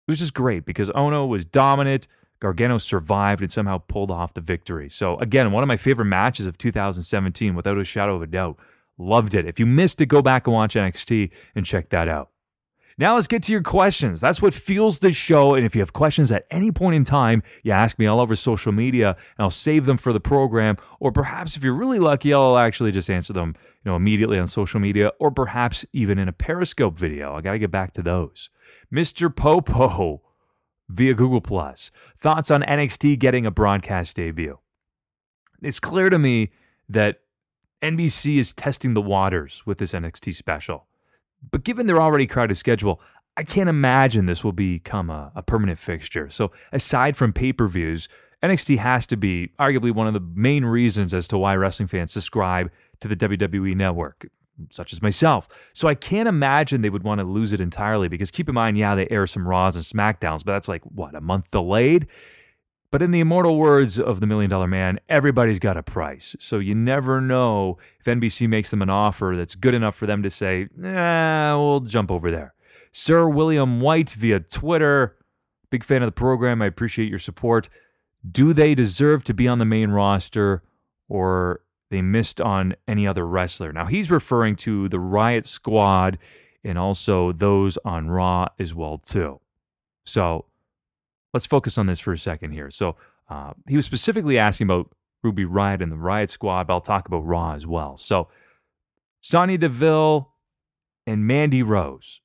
It 0.08 0.12
was 0.12 0.20
just 0.20 0.34
great 0.34 0.66
because 0.66 0.90
Ohno 0.90 1.28
was 1.28 1.46
dominant. 1.46 2.08
Gargano 2.42 2.78
survived 2.78 3.42
and 3.42 3.52
somehow 3.52 3.78
pulled 3.78 4.12
off 4.12 4.34
the 4.34 4.42
victory. 4.42 4.90
So, 4.90 5.18
again, 5.20 5.54
one 5.54 5.64
of 5.64 5.68
my 5.68 5.78
favorite 5.78 6.08
matches 6.08 6.46
of 6.46 6.58
2017, 6.58 7.56
without 7.56 7.78
a 7.78 7.86
shadow 7.86 8.18
of 8.18 8.22
a 8.22 8.28
doubt. 8.28 8.60
Loved 8.98 9.34
it. 9.34 9.48
If 9.48 9.60
you 9.60 9.66
missed 9.66 10.02
it, 10.02 10.08
go 10.08 10.22
back 10.22 10.46
and 10.46 10.54
watch 10.54 10.76
NXT 10.76 11.32
and 11.56 11.66
check 11.66 11.90
that 11.90 12.10
out. 12.10 12.33
Now 12.98 13.16
let's 13.16 13.28
get 13.28 13.44
to 13.44 13.52
your 13.52 13.62
questions. 13.62 14.22
That's 14.22 14.42
what 14.42 14.54
fuels 14.54 15.00
the 15.00 15.12
show. 15.12 15.56
And 15.56 15.66
if 15.66 15.76
you 15.76 15.82
have 15.82 15.94
questions 15.94 16.32
at 16.32 16.46
any 16.52 16.72
point 16.72 16.96
in 16.96 17.04
time, 17.04 17.44
you 17.64 17.72
ask 17.72 17.98
me 17.98 18.06
all 18.06 18.20
over 18.20 18.36
social 18.36 18.72
media 18.72 19.10
and 19.10 19.44
I'll 19.44 19.50
save 19.50 19.86
them 19.86 19.98
for 19.98 20.14
the 20.14 20.20
program. 20.20 20.78
Or 21.00 21.12
perhaps 21.12 21.58
if 21.58 21.64
you're 21.64 21.74
really 21.74 22.00
lucky, 22.00 22.34
I'll 22.34 22.58
actually 22.58 22.92
just 22.92 23.10
answer 23.10 23.34
them, 23.34 23.56
you 23.84 23.92
know, 23.92 23.96
immediately 23.96 24.38
on 24.38 24.48
social 24.48 24.80
media 24.80 25.12
or 25.20 25.32
perhaps 25.32 25.86
even 25.94 26.20
in 26.20 26.28
a 26.28 26.34
Periscope 26.34 26.98
video. 26.98 27.36
I 27.36 27.42
got 27.42 27.54
to 27.54 27.60
get 27.60 27.72
back 27.72 27.94
to 27.94 28.04
those. 28.04 28.50
Mr. 28.94 29.36
Popo 29.36 30.22
via 30.90 31.14
Google 31.14 31.42
Plus. 31.42 31.92
Thoughts 32.18 32.52
on 32.52 32.62
NXT 32.62 33.20
getting 33.20 33.46
a 33.46 33.52
broadcast 33.52 34.16
debut? 34.16 34.60
it's 35.64 35.80
clear 35.80 36.10
to 36.10 36.20
me 36.20 36.52
that 36.90 37.22
NBC 37.82 38.38
is 38.38 38.54
testing 38.54 38.94
the 38.94 39.02
waters 39.02 39.64
with 39.66 39.78
this 39.78 39.94
NXT 39.94 40.36
special. 40.36 40.88
But 41.52 41.64
given 41.64 41.88
their 41.88 42.02
already 42.02 42.28
crowded 42.28 42.56
schedule, 42.56 43.02
I 43.36 43.44
can't 43.44 43.70
imagine 43.70 44.26
this 44.26 44.44
will 44.44 44.52
become 44.54 45.10
a, 45.10 45.32
a 45.36 45.42
permanent 45.42 45.80
fixture. 45.80 46.30
So, 46.30 46.52
aside 46.72 47.18
from 47.18 47.34
pay 47.34 47.54
per 47.54 47.68
views, 47.68 48.08
NXT 48.44 48.78
has 48.78 49.08
to 49.08 49.18
be 49.18 49.52
arguably 49.60 49.92
one 49.92 50.08
of 50.08 50.14
the 50.14 50.22
main 50.36 50.66
reasons 50.66 51.14
as 51.14 51.28
to 51.30 51.38
why 51.38 51.56
wrestling 51.56 51.88
fans 51.88 52.12
subscribe 52.12 52.72
to 53.00 53.08
the 53.08 53.16
WWE 53.16 53.76
network, 53.76 54.28
such 54.70 54.94
as 54.94 55.02
myself. 55.02 55.48
So, 55.74 55.88
I 55.88 55.96
can't 55.96 56.30
imagine 56.30 56.82
they 56.82 56.92
would 56.92 57.04
want 57.04 57.20
to 57.20 57.26
lose 57.26 57.54
it 57.54 57.62
entirely 57.62 58.08
because 58.08 58.30
keep 58.30 58.48
in 58.50 58.56
mind, 58.56 58.78
yeah, 58.78 58.94
they 58.94 59.08
air 59.10 59.26
some 59.26 59.48
Raws 59.48 59.76
and 59.76 59.84
SmackDowns, 59.84 60.46
but 60.46 60.54
that's 60.54 60.68
like, 60.68 60.84
what, 60.84 61.16
a 61.16 61.22
month 61.22 61.50
delayed? 61.50 62.08
But 62.94 63.02
in 63.02 63.10
the 63.10 63.22
immortal 63.22 63.58
words 63.58 64.00
of 64.00 64.20
the 64.20 64.28
Million 64.28 64.52
Dollar 64.52 64.68
Man, 64.68 65.00
everybody's 65.10 65.58
got 65.58 65.78
a 65.78 65.82
price. 65.82 66.36
So 66.38 66.60
you 66.60 66.76
never 66.76 67.20
know 67.20 67.80
if 68.00 68.06
NBC 68.06 68.48
makes 68.48 68.70
them 68.70 68.84
an 68.84 68.90
offer 68.92 69.34
that's 69.36 69.56
good 69.56 69.74
enough 69.74 69.96
for 69.96 70.06
them 70.06 70.22
to 70.22 70.30
say, 70.30 70.68
nah, 70.78 71.58
we'll 71.58 71.80
jump 71.80 72.12
over 72.12 72.30
there. 72.30 72.54
Sir 72.92 73.28
William 73.28 73.82
White 73.82 74.12
via 74.12 74.42
Twitter, 74.42 75.18
big 75.72 75.84
fan 75.84 76.04
of 76.04 76.08
the 76.08 76.12
program. 76.12 76.62
I 76.62 76.68
appreciate 76.68 77.10
your 77.10 77.18
support. 77.18 77.68
Do 78.32 78.54
they 78.54 78.76
deserve 78.76 79.24
to 79.24 79.34
be 79.34 79.48
on 79.48 79.58
the 79.58 79.66
main 79.66 79.90
roster 79.90 80.62
or 81.10 81.62
they 81.90 82.04
missed 82.04 82.40
on 82.42 82.76
any 82.88 83.08
other 83.08 83.26
wrestler? 83.26 83.74
Now 83.74 83.88
he's 83.88 84.12
referring 84.12 84.56
to 84.58 84.88
the 84.88 85.00
Riot 85.00 85.48
Squad 85.48 86.20
and 86.64 86.78
also 86.78 87.32
those 87.32 87.76
on 87.84 88.12
Raw 88.12 88.50
as 88.60 88.76
well 88.76 89.00
too. 89.00 89.40
So 90.06 90.46
let's 91.34 91.46
focus 91.46 91.78
on 91.78 91.88
this 91.88 92.00
for 92.00 92.14
a 92.14 92.18
second 92.18 92.52
here. 92.52 92.70
So 92.72 92.96
uh, 93.30 93.54
he 93.68 93.76
was 93.76 93.86
specifically 93.86 94.38
asking 94.38 94.68
about 94.68 94.92
Ruby 95.24 95.46
Riot 95.46 95.82
and 95.82 95.92
the 95.92 95.98
Riot 95.98 96.30
Squad, 96.30 96.68
but 96.68 96.74
I'll 96.74 96.82
talk 96.82 97.08
about 97.08 97.26
Raw 97.26 97.54
as 97.54 97.66
well. 97.66 97.98
So 97.98 98.28
Sonya 99.22 99.58
Deville 99.58 100.30
and 101.08 101.26
Mandy 101.26 101.64
Rose. 101.64 102.22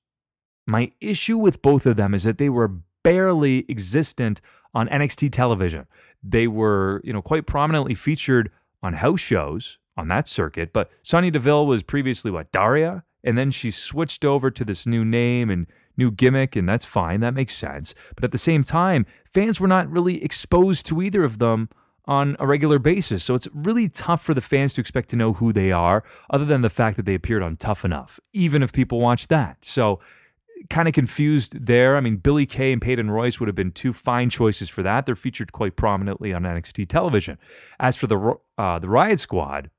My 0.67 0.93
issue 1.00 1.38
with 1.38 1.62
both 1.62 1.87
of 1.87 1.97
them 1.97 2.12
is 2.12 2.25
that 2.25 2.38
they 2.38 2.49
were 2.49 2.69
barely 3.03 3.65
existent 3.69 4.41
on 4.75 4.88
NXT 4.88 5.33
television. 5.33 5.87
They 6.23 6.47
were, 6.47 7.00
you 7.05 7.12
know, 7.12 7.23
quite 7.23 7.47
prominently 7.47 7.95
featured 7.95 8.50
on 8.83 8.95
house 8.95 9.21
shows 9.21 9.79
on 9.97 10.09
that 10.09 10.29
circuit, 10.29 10.73
but 10.73 10.91
Sonya 11.03 11.31
Deville 11.31 11.67
was 11.67 11.83
previously 11.83 12.31
what 12.31 12.53
Daria, 12.53 13.05
and 13.25 13.38
then 13.38 13.50
she 13.50 13.71
switched 13.71 14.25
over 14.25 14.50
to 14.50 14.65
this 14.65 14.87
new 14.87 15.05
name 15.05 15.50
and 15.50 15.67
new 15.99 16.11
gimmick, 16.11 16.57
and 16.57 16.69
that's 16.69 16.85
fine. 16.85 17.21
That 17.21 17.35
makes 17.35 17.55
sense. 17.55 17.95
But 18.14 18.25
at 18.25 18.33
the 18.33 18.38
same 18.38 18.62
time, 18.62 19.05
fans 19.26 19.61
were 19.61 19.69
not 19.69 19.90
really 19.90 20.25
exposed 20.25 20.87
to 20.87 21.02
either 21.02 21.25
of 21.25 21.38
them 21.38 21.69
on 22.07 22.37
a 22.40 22.47
regular 22.47 22.78
basis. 22.78 23.23
So 23.23 23.35
it's 23.35 23.49
really 23.52 23.88
tough 23.88 24.23
for 24.23 24.33
the 24.33 24.40
fans 24.40 24.75
to 24.75 24.81
expect 24.81 25.11
to 25.11 25.17
know 25.17 25.35
who 25.35 25.52
they 25.52 25.73
are, 25.73 26.02
other 26.31 26.47
than 26.47 26.62
the 26.62 26.71
fact 26.71 26.97
that 26.97 27.05
they 27.05 27.14
appeared 27.14 27.43
on 27.43 27.57
Tough 27.57 27.85
Enough, 27.85 28.19
even 28.33 28.62
if 28.62 28.73
people 28.73 28.99
watch 28.99 29.28
that. 29.28 29.59
So 29.62 30.00
kind 30.71 30.88
of 30.88 30.95
confused 30.95 31.67
there. 31.67 31.97
I 31.97 32.00
mean, 32.00 32.17
Billy 32.17 32.47
Kay 32.47 32.73
and 32.73 32.83
Peyton 32.83 33.11
Royce 33.11 33.38
would 33.38 33.47
have 33.47 33.55
been 33.55 33.71
two 33.71 33.93
fine 33.93 34.31
choices 34.31 34.69
for 34.69 34.83
that. 34.83 35.07
They're 35.07 35.14
featured 35.14 35.52
quite 35.52 35.76
prominently 35.76 36.33
on 36.33 36.43
NXT 36.43 36.88
television. 36.88 37.38
As 37.78 37.97
for 37.97 38.07
the 38.07 38.35
uh, 38.57 38.78
the 38.78 38.88
Riot 38.88 39.21
Squad, 39.21 39.71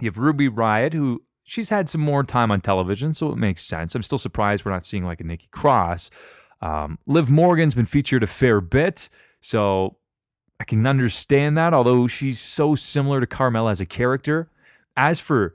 you 0.00 0.08
have 0.08 0.18
Ruby 0.18 0.48
Riot, 0.48 0.92
who 0.92 1.22
she's 1.48 1.70
had 1.70 1.88
some 1.88 2.02
more 2.02 2.22
time 2.22 2.50
on 2.50 2.60
television, 2.60 3.14
so 3.14 3.32
it 3.32 3.38
makes 3.38 3.64
sense. 3.64 3.94
I'm 3.94 4.02
still 4.02 4.18
surprised 4.18 4.64
we're 4.64 4.72
not 4.72 4.84
seeing 4.84 5.04
like 5.04 5.20
a 5.20 5.24
Nikki 5.24 5.48
Cross. 5.50 6.10
Um, 6.60 6.98
Liv 7.06 7.30
Morgan's 7.30 7.74
been 7.74 7.86
featured 7.86 8.22
a 8.22 8.26
fair 8.26 8.60
bit, 8.60 9.08
so 9.40 9.96
I 10.60 10.64
can 10.64 10.86
understand 10.86 11.56
that, 11.56 11.72
although 11.72 12.06
she's 12.06 12.38
so 12.38 12.74
similar 12.74 13.20
to 13.20 13.26
Carmella 13.26 13.70
as 13.70 13.80
a 13.80 13.86
character. 13.86 14.50
As 14.96 15.20
for 15.20 15.54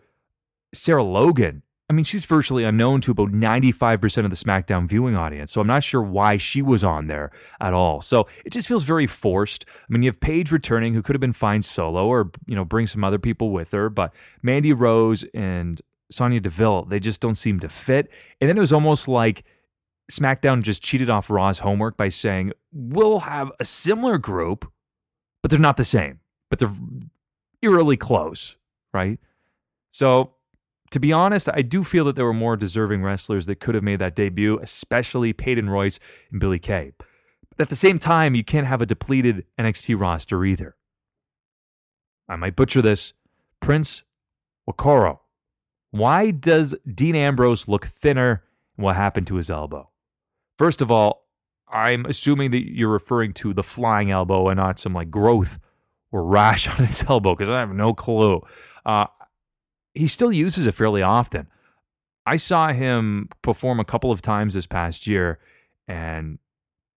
Sarah 0.73 1.03
Logan, 1.03 1.61
I 1.93 1.95
mean, 1.95 2.05
she's 2.05 2.25
virtually 2.25 2.63
unknown 2.63 3.01
to 3.01 3.11
about 3.11 3.31
95% 3.31 4.23
of 4.23 4.31
the 4.31 4.35
SmackDown 4.35 4.87
viewing 4.87 5.15
audience. 5.15 5.51
So 5.51 5.61
I'm 5.61 5.67
not 5.67 5.83
sure 5.83 6.01
why 6.01 6.37
she 6.37 6.63
was 6.63 6.83
on 6.83 7.05
there 7.05 7.29
at 7.61 7.75
all. 7.75 8.01
So 8.01 8.27
it 8.43 8.51
just 8.51 8.67
feels 8.67 8.83
very 8.83 9.05
forced. 9.05 9.65
I 9.69 9.93
mean, 9.93 10.01
you 10.01 10.09
have 10.09 10.19
Paige 10.19 10.51
returning, 10.51 10.95
who 10.95 11.03
could 11.03 11.13
have 11.13 11.21
been 11.21 11.33
fine 11.33 11.61
solo 11.61 12.07
or, 12.07 12.31
you 12.47 12.55
know, 12.55 12.65
bring 12.65 12.87
some 12.87 13.03
other 13.03 13.19
people 13.19 13.51
with 13.51 13.69
her. 13.73 13.91
But 13.91 14.11
Mandy 14.41 14.73
Rose 14.73 15.23
and 15.35 15.79
Sonya 16.09 16.39
Deville, 16.39 16.85
they 16.85 16.99
just 16.99 17.21
don't 17.21 17.35
seem 17.35 17.59
to 17.59 17.69
fit. 17.69 18.09
And 18.41 18.49
then 18.49 18.57
it 18.57 18.61
was 18.61 18.73
almost 18.73 19.07
like 19.07 19.43
SmackDown 20.11 20.63
just 20.63 20.81
cheated 20.81 21.11
off 21.11 21.29
Raw's 21.29 21.59
homework 21.59 21.95
by 21.95 22.09
saying, 22.09 22.53
we'll 22.71 23.19
have 23.19 23.51
a 23.59 23.65
similar 23.65 24.17
group, 24.17 24.67
but 25.43 25.51
they're 25.51 25.59
not 25.59 25.77
the 25.77 25.85
same, 25.85 26.21
but 26.49 26.57
they're 26.57 26.73
eerily 27.61 27.97
close, 27.97 28.57
right? 28.95 29.19
So 29.91 30.33
to 30.93 30.99
be 30.99 31.11
honest, 31.11 31.49
I 31.51 31.63
do 31.63 31.83
feel 31.83 32.05
that 32.05 32.15
there 32.15 32.23
were 32.23 32.35
more 32.35 32.55
deserving 32.55 33.01
wrestlers 33.01 33.47
that 33.47 33.59
could 33.59 33.73
have 33.73 33.83
made 33.83 33.97
that 33.97 34.15
debut, 34.15 34.59
especially 34.61 35.33
Peyton 35.33 35.67
Royce 35.67 35.99
and 36.29 36.39
Billy 36.39 36.59
Kay. 36.59 36.91
But 37.57 37.63
at 37.63 37.69
the 37.69 37.75
same 37.75 37.97
time, 37.97 38.35
you 38.35 38.43
can't 38.43 38.67
have 38.67 38.79
a 38.79 38.85
depleted 38.85 39.43
NXT 39.57 39.99
roster 39.99 40.45
either. 40.45 40.75
I 42.29 42.35
might 42.35 42.55
butcher 42.55 42.79
this. 42.83 43.13
Prince 43.59 44.03
Wakoro. 44.69 45.17
Why 45.89 46.29
does 46.29 46.75
Dean 46.93 47.15
Ambrose 47.15 47.67
look 47.67 47.87
thinner 47.87 48.43
and 48.77 48.83
what 48.83 48.95
happened 48.95 49.25
to 49.27 49.35
his 49.35 49.49
elbow? 49.49 49.89
First 50.59 50.83
of 50.83 50.91
all, 50.91 51.25
I'm 51.67 52.05
assuming 52.05 52.51
that 52.51 52.71
you're 52.71 52.91
referring 52.91 53.33
to 53.33 53.51
the 53.51 53.63
flying 53.63 54.11
elbow 54.11 54.49
and 54.49 54.57
not 54.57 54.77
some 54.77 54.93
like 54.93 55.09
growth 55.09 55.57
or 56.11 56.23
rash 56.23 56.69
on 56.79 56.85
his 56.85 57.03
elbow 57.09 57.33
because 57.33 57.49
I 57.49 57.61
have 57.61 57.73
no 57.73 57.95
clue. 57.95 58.41
Uh, 58.85 59.07
he 59.93 60.07
still 60.07 60.31
uses 60.31 60.67
it 60.67 60.73
fairly 60.73 61.01
often. 61.01 61.47
I 62.25 62.37
saw 62.37 62.71
him 62.71 63.29
perform 63.41 63.79
a 63.79 63.85
couple 63.85 64.11
of 64.11 64.21
times 64.21 64.53
this 64.53 64.67
past 64.67 65.07
year 65.07 65.39
and 65.87 66.39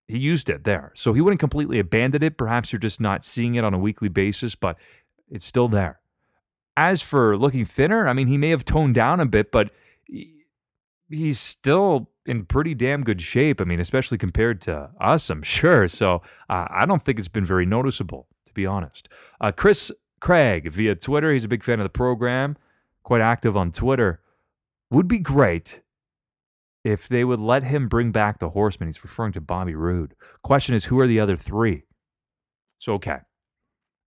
he 0.08 0.18
used 0.18 0.48
it 0.48 0.64
there. 0.64 0.92
So 0.94 1.12
he 1.12 1.20
wouldn't 1.20 1.40
completely 1.40 1.78
abandon 1.78 2.22
it. 2.22 2.36
Perhaps 2.36 2.72
you're 2.72 2.78
just 2.78 3.00
not 3.00 3.24
seeing 3.24 3.56
it 3.56 3.64
on 3.64 3.74
a 3.74 3.78
weekly 3.78 4.08
basis, 4.08 4.54
but 4.54 4.76
it's 5.28 5.44
still 5.44 5.68
there. 5.68 6.00
As 6.76 7.02
for 7.02 7.36
looking 7.36 7.64
thinner, 7.64 8.06
I 8.06 8.12
mean, 8.12 8.28
he 8.28 8.38
may 8.38 8.50
have 8.50 8.64
toned 8.64 8.94
down 8.94 9.18
a 9.18 9.26
bit, 9.26 9.50
but 9.50 9.70
he's 11.08 11.40
still 11.40 12.10
in 12.24 12.44
pretty 12.44 12.74
damn 12.74 13.02
good 13.02 13.20
shape. 13.20 13.60
I 13.60 13.64
mean, 13.64 13.80
especially 13.80 14.18
compared 14.18 14.60
to 14.62 14.90
us, 15.00 15.28
I'm 15.30 15.42
sure. 15.42 15.88
So 15.88 16.22
uh, 16.48 16.66
I 16.70 16.86
don't 16.86 17.02
think 17.02 17.18
it's 17.18 17.28
been 17.28 17.44
very 17.44 17.66
noticeable, 17.66 18.28
to 18.44 18.54
be 18.54 18.66
honest. 18.66 19.08
Uh, 19.40 19.50
Chris 19.50 19.90
Craig 20.20 20.70
via 20.70 20.94
Twitter, 20.94 21.32
he's 21.32 21.44
a 21.44 21.48
big 21.48 21.64
fan 21.64 21.80
of 21.80 21.84
the 21.84 21.90
program 21.90 22.56
quite 23.06 23.20
active 23.20 23.56
on 23.56 23.70
Twitter, 23.70 24.20
would 24.90 25.06
be 25.06 25.20
great 25.20 25.80
if 26.84 27.06
they 27.06 27.22
would 27.22 27.38
let 27.38 27.62
him 27.62 27.86
bring 27.86 28.10
back 28.10 28.40
the 28.40 28.50
horseman. 28.50 28.88
He's 28.88 29.02
referring 29.02 29.32
to 29.34 29.40
Bobby 29.40 29.76
Roode. 29.76 30.16
Question 30.42 30.74
is, 30.74 30.86
who 30.86 30.98
are 30.98 31.06
the 31.06 31.20
other 31.20 31.36
three? 31.36 31.84
So, 32.78 32.94
okay. 32.94 33.18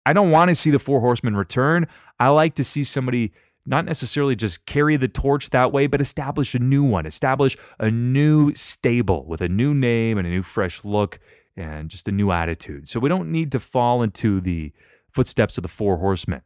I 0.03 0.13
don't 0.13 0.31
want 0.31 0.49
to 0.49 0.55
see 0.55 0.71
the 0.71 0.79
four 0.79 0.99
horsemen 0.99 1.37
return. 1.37 1.85
I 2.19 2.29
like 2.29 2.55
to 2.55 2.63
see 2.63 2.83
somebody 2.83 3.33
not 3.67 3.85
necessarily 3.85 4.35
just 4.35 4.65
carry 4.65 4.97
the 4.97 5.07
torch 5.07 5.51
that 5.51 5.71
way, 5.71 5.85
but 5.85 6.01
establish 6.01 6.55
a 6.55 6.59
new 6.59 6.83
one, 6.83 7.05
establish 7.05 7.55
a 7.77 7.91
new 7.91 8.55
stable 8.55 9.27
with 9.27 9.41
a 9.41 9.49
new 9.49 9.75
name 9.75 10.17
and 10.17 10.25
a 10.25 10.31
new 10.31 10.41
fresh 10.41 10.83
look 10.83 11.19
and 11.55 11.89
just 11.89 12.07
a 12.07 12.11
new 12.11 12.31
attitude. 12.31 12.87
So 12.87 12.99
we 12.99 13.09
don't 13.09 13.31
need 13.31 13.51
to 13.51 13.59
fall 13.59 14.01
into 14.01 14.41
the 14.41 14.73
footsteps 15.13 15.59
of 15.59 15.61
the 15.61 15.67
four 15.67 15.97
horsemen. 15.97 16.41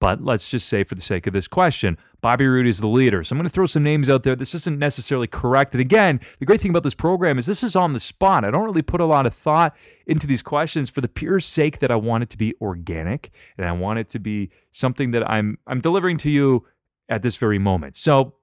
But 0.00 0.22
let's 0.22 0.48
just 0.48 0.68
say, 0.68 0.84
for 0.84 0.94
the 0.94 1.00
sake 1.00 1.26
of 1.26 1.32
this 1.32 1.48
question, 1.48 1.98
Bobby 2.20 2.46
Roode 2.46 2.66
is 2.66 2.78
the 2.78 2.86
leader. 2.86 3.24
So 3.24 3.34
I'm 3.34 3.38
going 3.38 3.48
to 3.48 3.52
throw 3.52 3.66
some 3.66 3.82
names 3.82 4.08
out 4.08 4.22
there. 4.22 4.36
This 4.36 4.54
isn't 4.54 4.78
necessarily 4.78 5.26
correct. 5.26 5.74
And 5.74 5.80
again, 5.80 6.20
the 6.38 6.46
great 6.46 6.60
thing 6.60 6.70
about 6.70 6.84
this 6.84 6.94
program 6.94 7.38
is 7.38 7.46
this 7.46 7.62
is 7.62 7.74
on 7.74 7.92
the 7.92 8.00
spot. 8.00 8.44
I 8.44 8.50
don't 8.50 8.64
really 8.64 8.82
put 8.82 9.00
a 9.00 9.06
lot 9.06 9.26
of 9.26 9.34
thought 9.34 9.76
into 10.06 10.26
these 10.26 10.42
questions 10.42 10.88
for 10.88 11.00
the 11.00 11.08
pure 11.08 11.40
sake 11.40 11.80
that 11.80 11.90
I 11.90 11.96
want 11.96 12.22
it 12.22 12.30
to 12.30 12.38
be 12.38 12.54
organic 12.60 13.30
and 13.56 13.68
I 13.68 13.72
want 13.72 13.98
it 13.98 14.08
to 14.10 14.18
be 14.18 14.50
something 14.70 15.10
that 15.12 15.28
I'm 15.28 15.58
I'm 15.66 15.80
delivering 15.80 16.16
to 16.18 16.30
you 16.30 16.64
at 17.08 17.22
this 17.22 17.36
very 17.36 17.58
moment. 17.58 17.96
So 17.96 18.34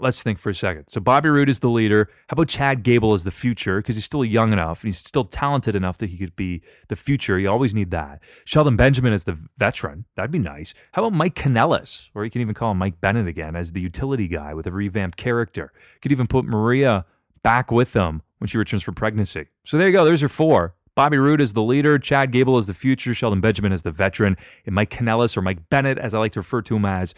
Let's 0.00 0.22
think 0.22 0.38
for 0.38 0.50
a 0.50 0.54
second. 0.54 0.88
So 0.88 1.00
Bobby 1.00 1.28
Roode 1.28 1.48
is 1.48 1.60
the 1.60 1.68
leader. 1.68 2.08
How 2.28 2.34
about 2.34 2.48
Chad 2.48 2.82
Gable 2.82 3.12
as 3.12 3.24
the 3.24 3.30
future? 3.30 3.78
Because 3.78 3.96
he's 3.96 4.04
still 4.04 4.24
young 4.24 4.52
enough 4.52 4.82
and 4.82 4.88
he's 4.88 4.98
still 4.98 5.24
talented 5.24 5.74
enough 5.74 5.98
that 5.98 6.10
he 6.10 6.16
could 6.16 6.34
be 6.36 6.62
the 6.88 6.96
future. 6.96 7.38
You 7.38 7.50
always 7.50 7.74
need 7.74 7.90
that. 7.90 8.20
Shelton 8.44 8.76
Benjamin 8.76 9.12
as 9.12 9.24
the 9.24 9.36
veteran. 9.58 10.06
That'd 10.16 10.30
be 10.30 10.38
nice. 10.38 10.74
How 10.92 11.04
about 11.04 11.16
Mike 11.16 11.34
Kanellis? 11.34 12.10
Or 12.14 12.24
you 12.24 12.30
can 12.30 12.40
even 12.40 12.54
call 12.54 12.72
him 12.72 12.78
Mike 12.78 13.00
Bennett 13.00 13.28
again 13.28 13.56
as 13.56 13.72
the 13.72 13.80
utility 13.80 14.28
guy 14.28 14.54
with 14.54 14.66
a 14.66 14.72
revamped 14.72 15.18
character. 15.18 15.72
Could 16.00 16.12
even 16.12 16.26
put 16.26 16.44
Maria 16.44 17.04
back 17.42 17.70
with 17.70 17.92
them 17.92 18.22
when 18.38 18.48
she 18.48 18.58
returns 18.58 18.82
from 18.82 18.94
pregnancy. 18.94 19.46
So 19.64 19.76
there 19.78 19.86
you 19.88 19.92
go. 19.92 20.04
There's 20.04 20.22
your 20.22 20.28
four. 20.28 20.74
Bobby 20.94 21.16
Roode 21.16 21.40
is 21.40 21.52
the 21.52 21.62
leader, 21.62 21.98
Chad 21.98 22.30
Gable 22.30 22.58
is 22.58 22.66
the 22.66 22.74
future, 22.74 23.14
Shelton 23.14 23.40
Benjamin 23.40 23.72
is 23.72 23.82
the 23.82 23.92
veteran, 23.92 24.36
and 24.66 24.74
Mike 24.74 24.90
Kanellis, 24.90 25.36
or 25.36 25.40
Mike 25.40 25.70
Bennett, 25.70 25.96
as 25.96 26.12
I 26.12 26.18
like 26.18 26.32
to 26.32 26.40
refer 26.40 26.60
to 26.62 26.76
him 26.76 26.84
as, 26.84 27.14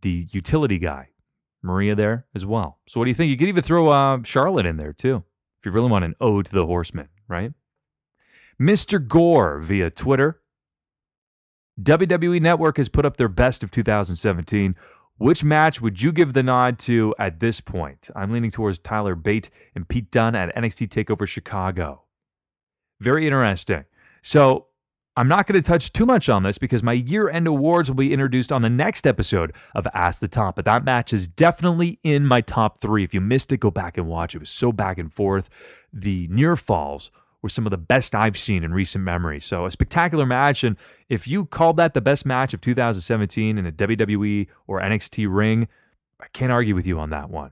the 0.00 0.26
utility 0.32 0.78
guy. 0.78 1.10
Maria 1.62 1.94
there 1.94 2.26
as 2.34 2.44
well. 2.44 2.78
So 2.86 3.00
what 3.00 3.04
do 3.04 3.10
you 3.10 3.14
think? 3.14 3.30
You 3.30 3.36
could 3.36 3.48
even 3.48 3.62
throw 3.62 3.88
uh, 3.88 4.18
Charlotte 4.24 4.66
in 4.66 4.76
there 4.76 4.92
too, 4.92 5.22
if 5.58 5.66
you 5.66 5.72
really 5.72 5.90
want 5.90 6.04
an 6.04 6.14
ode 6.20 6.46
to 6.46 6.52
the 6.52 6.66
horsemen, 6.66 7.08
right? 7.28 7.52
Mr. 8.60 9.06
Gore 9.06 9.58
via 9.60 9.90
Twitter. 9.90 10.40
WWE 11.80 12.40
Network 12.40 12.76
has 12.76 12.88
put 12.88 13.06
up 13.06 13.16
their 13.16 13.28
best 13.28 13.62
of 13.62 13.70
2017. 13.70 14.76
Which 15.16 15.44
match 15.44 15.80
would 15.80 16.02
you 16.02 16.12
give 16.12 16.32
the 16.32 16.42
nod 16.42 16.78
to 16.80 17.14
at 17.18 17.40
this 17.40 17.60
point? 17.60 18.10
I'm 18.16 18.32
leaning 18.32 18.50
towards 18.50 18.78
Tyler 18.78 19.14
Bate 19.14 19.50
and 19.74 19.88
Pete 19.88 20.10
Dunne 20.10 20.34
at 20.34 20.54
NXT 20.54 20.88
TakeOver 20.88 21.26
Chicago. 21.26 22.02
Very 23.00 23.26
interesting. 23.26 23.84
So 24.22 24.66
I'm 25.14 25.28
not 25.28 25.46
going 25.46 25.60
to 25.60 25.66
touch 25.66 25.92
too 25.92 26.06
much 26.06 26.30
on 26.30 26.42
this 26.42 26.56
because 26.56 26.82
my 26.82 26.94
year 26.94 27.28
end 27.28 27.46
awards 27.46 27.90
will 27.90 27.96
be 27.96 28.14
introduced 28.14 28.50
on 28.50 28.62
the 28.62 28.70
next 28.70 29.06
episode 29.06 29.52
of 29.74 29.86
Ask 29.92 30.20
the 30.20 30.28
Top. 30.28 30.56
But 30.56 30.64
that 30.64 30.84
match 30.84 31.12
is 31.12 31.28
definitely 31.28 31.98
in 32.02 32.26
my 32.26 32.40
top 32.40 32.80
three. 32.80 33.04
If 33.04 33.12
you 33.12 33.20
missed 33.20 33.52
it, 33.52 33.58
go 33.58 33.70
back 33.70 33.98
and 33.98 34.08
watch. 34.08 34.34
It 34.34 34.38
was 34.38 34.48
so 34.48 34.72
back 34.72 34.96
and 34.96 35.12
forth. 35.12 35.50
The 35.92 36.28
near 36.30 36.56
falls 36.56 37.10
were 37.42 37.50
some 37.50 37.66
of 37.66 37.72
the 37.72 37.76
best 37.76 38.14
I've 38.14 38.38
seen 38.38 38.64
in 38.64 38.72
recent 38.72 39.04
memory. 39.04 39.38
So 39.38 39.66
a 39.66 39.70
spectacular 39.70 40.24
match. 40.24 40.64
And 40.64 40.76
if 41.10 41.28
you 41.28 41.44
called 41.44 41.76
that 41.76 41.92
the 41.92 42.00
best 42.00 42.24
match 42.24 42.54
of 42.54 42.62
2017 42.62 43.58
in 43.58 43.66
a 43.66 43.72
WWE 43.72 44.46
or 44.66 44.80
NXT 44.80 45.26
ring, 45.28 45.68
I 46.20 46.26
can't 46.32 46.52
argue 46.52 46.74
with 46.74 46.86
you 46.86 46.98
on 46.98 47.10
that 47.10 47.28
one. 47.28 47.50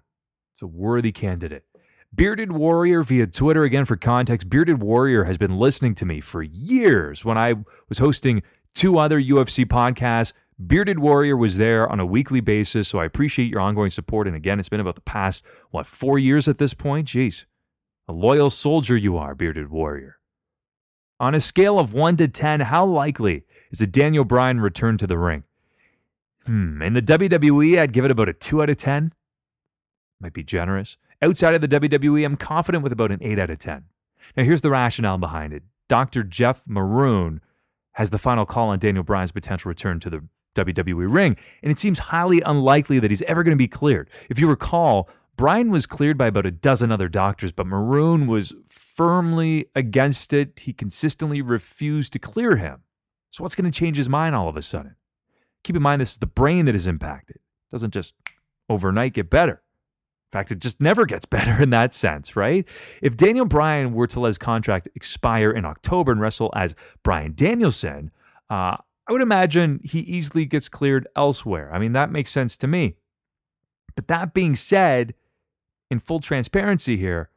It's 0.55 0.63
a 0.63 0.67
worthy 0.67 1.13
candidate. 1.13 1.65
Bearded 2.13 2.53
Warrior 2.53 3.03
via 3.03 3.27
Twitter. 3.27 3.63
Again, 3.65 3.85
for 3.85 3.97
context, 3.97 4.51
Bearded 4.51 4.83
Warrior 4.83 5.25
has 5.25 5.39
been 5.39 5.59
listening 5.59 5.95
to 5.97 6.07
me 6.07 6.21
for 6.21 6.43
years 6.43 7.25
when 7.25 7.39
I 7.39 7.55
was 7.89 7.99
hosting 7.99 8.43
two 8.75 8.99
other 8.99 9.21
UFC 9.21 9.65
podcasts. 9.65 10.33
Bearded 10.67 10.99
Warrior 10.99 11.37
was 11.37 11.57
there 11.57 11.89
on 11.89 12.01
a 12.01 12.07
weekly 12.07 12.41
basis, 12.41 12.89
so 12.89 12.99
I 12.99 13.05
appreciate 13.05 13.49
your 13.49 13.61
ongoing 13.61 13.91
support. 13.91 14.27
And 14.27 14.37
again, 14.37 14.59
it's 14.59 14.69
been 14.69 14.81
about 14.81 14.97
the 14.97 15.01
past, 15.03 15.45
what, 15.71 15.87
four 15.87 16.19
years 16.19 16.49
at 16.49 16.59
this 16.59 16.75
point? 16.75 17.07
Jeez. 17.09 17.47
A 18.09 18.13
loyal 18.13 18.51
soldier 18.51 18.97
you 18.97 19.17
are, 19.17 19.35
Bearded 19.35 19.71
Warrior. 19.71 20.19
On 21.21 21.35
a 21.35 21.41
scale 21.41 21.79
of 21.79 21.95
1 21.95 22.17
to 22.17 22.29
10, 22.29 22.61
how 22.61 22.85
likely 22.85 23.45
is 23.71 23.81
a 23.81 23.87
Daniel 23.87 24.25
Bryan 24.25 24.61
return 24.61 24.99
to 24.99 25.07
the 25.07 25.19
ring? 25.19 25.45
Hmm, 26.45 26.83
in 26.83 26.95
the 26.95 27.03
WWE, 27.03 27.79
I'd 27.79 27.93
give 27.93 28.05
it 28.05 28.11
about 28.11 28.29
a 28.29 28.33
2 28.33 28.63
out 28.63 28.71
of 28.71 28.79
10. 28.79 29.13
Might 30.21 30.33
be 30.33 30.43
generous. 30.43 30.97
Outside 31.23 31.55
of 31.55 31.61
the 31.61 31.69
WWE, 31.69 32.25
I'm 32.25 32.37
confident 32.37 32.83
with 32.83 32.93
about 32.93 33.13
an 33.13 33.19
8 33.23 33.39
out 33.39 33.51
of 33.51 33.59
10. 33.59 33.85
Now, 34.37 34.45
here's 34.45 34.63
the 34.63 34.71
rationale 34.71 35.19
behind 35.19 35.53
it 35.53 35.63
Dr. 35.89 36.23
Jeff 36.23 36.63
Maroon 36.67 37.41
has 37.93 38.11
the 38.11 38.19
final 38.19 38.47
call 38.47 38.69
on 38.69 38.79
Daniel 38.79 39.05
Bryan's 39.05 39.33
potential 39.33 39.69
return 39.69 40.01
to 40.01 40.11
the 40.11 40.25
WWE 40.55 41.13
ring, 41.13 41.37
and 41.63 41.71
it 41.71 41.79
seems 41.79 41.99
highly 41.99 42.41
unlikely 42.41 42.99
that 43.01 43.11
he's 43.11 43.23
ever 43.23 43.43
going 43.43 43.57
to 43.57 43.57
be 43.57 43.69
cleared. 43.69 44.09
If 44.29 44.39
you 44.39 44.49
recall, 44.49 45.09
Bryan 45.37 45.71
was 45.71 45.87
cleared 45.87 46.17
by 46.17 46.29
about 46.29 46.47
a 46.47 46.51
dozen 46.51 46.93
other 46.93 47.09
doctors, 47.09 47.53
but 47.53 47.67
Maroon 47.67 48.27
was 48.27 48.55
firmly 48.67 49.67
against 49.75 50.33
it. 50.33 50.59
He 50.61 50.73
consistently 50.73 51.43
refused 51.43 52.13
to 52.15 52.19
clear 52.19 52.57
him. 52.57 52.83
So, 53.31 53.43
what's 53.43 53.55
going 53.55 53.71
to 53.71 53.79
change 53.79 53.97
his 53.97 54.09
mind 54.09 54.35
all 54.35 54.49
of 54.49 54.57
a 54.57 54.63
sudden? 54.63 54.97
Keep 55.65 55.77
in 55.77 55.83
mind, 55.83 56.01
this 56.01 56.13
is 56.13 56.19
the 56.19 56.27
brain 56.27 56.65
that 56.65 56.75
is 56.75 56.87
impacted. 56.87 57.37
It 57.37 57.73
doesn't 57.73 57.93
just 57.93 58.15
overnight 58.69 59.15
get 59.15 59.31
better. 59.31 59.63
In 60.33 60.39
fact, 60.39 60.53
it 60.53 60.61
just 60.61 60.81
never 60.81 61.07
gets 61.07 61.25
better 61.27 61.61
in 61.61 61.71
that 61.71 61.93
sense, 61.93 62.37
right? 62.37 62.67
If 63.03 63.17
Daniel 63.17 63.47
Bryan 63.47 63.93
were 63.93 64.07
to 64.09 64.21
let 64.21 64.29
his 64.29 64.39
contract 64.39 64.89
expire 64.95 65.51
in 65.51 65.65
October 65.65 66.13
and 66.13 66.21
wrestle 66.21 66.53
as 66.55 66.75
Bryan 67.03 67.33
Danielson, 67.35 68.11
uh, 68.49 68.77
I 69.09 69.13
would 69.13 69.23
imagine 69.23 69.81
he 69.83 70.01
easily 70.01 70.47
gets 70.47 70.69
cleared 70.69 71.09
elsewhere. 71.17 71.71
I 71.73 71.79
mean, 71.79 71.93
that 71.93 72.13
makes 72.13 72.31
sense 72.31 72.57
to 72.59 72.69
me. 72.69 72.97
But 73.97 74.07
that 74.07 74.33
being 74.33 74.55
said, 74.55 75.15
in 75.91 75.99
full 75.99 76.21
transparency 76.21 76.97
here, 76.97 77.29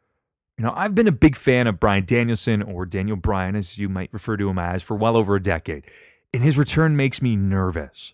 you 0.58 0.64
know, 0.64 0.74
I've 0.76 0.94
been 0.94 1.08
a 1.08 1.12
big 1.12 1.36
fan 1.36 1.66
of 1.66 1.80
Bryan 1.80 2.06
Danielson 2.06 2.62
or 2.62 2.86
Daniel 2.86 3.18
Bryan, 3.18 3.56
as 3.56 3.80
you 3.80 3.90
might 3.90 4.14
refer 4.14 4.38
to 4.38 4.50
him 4.50 4.60
as, 4.60 4.84
for 4.84 4.96
well 4.96 5.18
over 5.18 5.36
a 5.36 5.42
decade. 5.42 5.86
And 6.32 6.44
his 6.44 6.58
return 6.58 6.96
makes 6.96 7.22
me 7.22 7.36
nervous. 7.36 8.14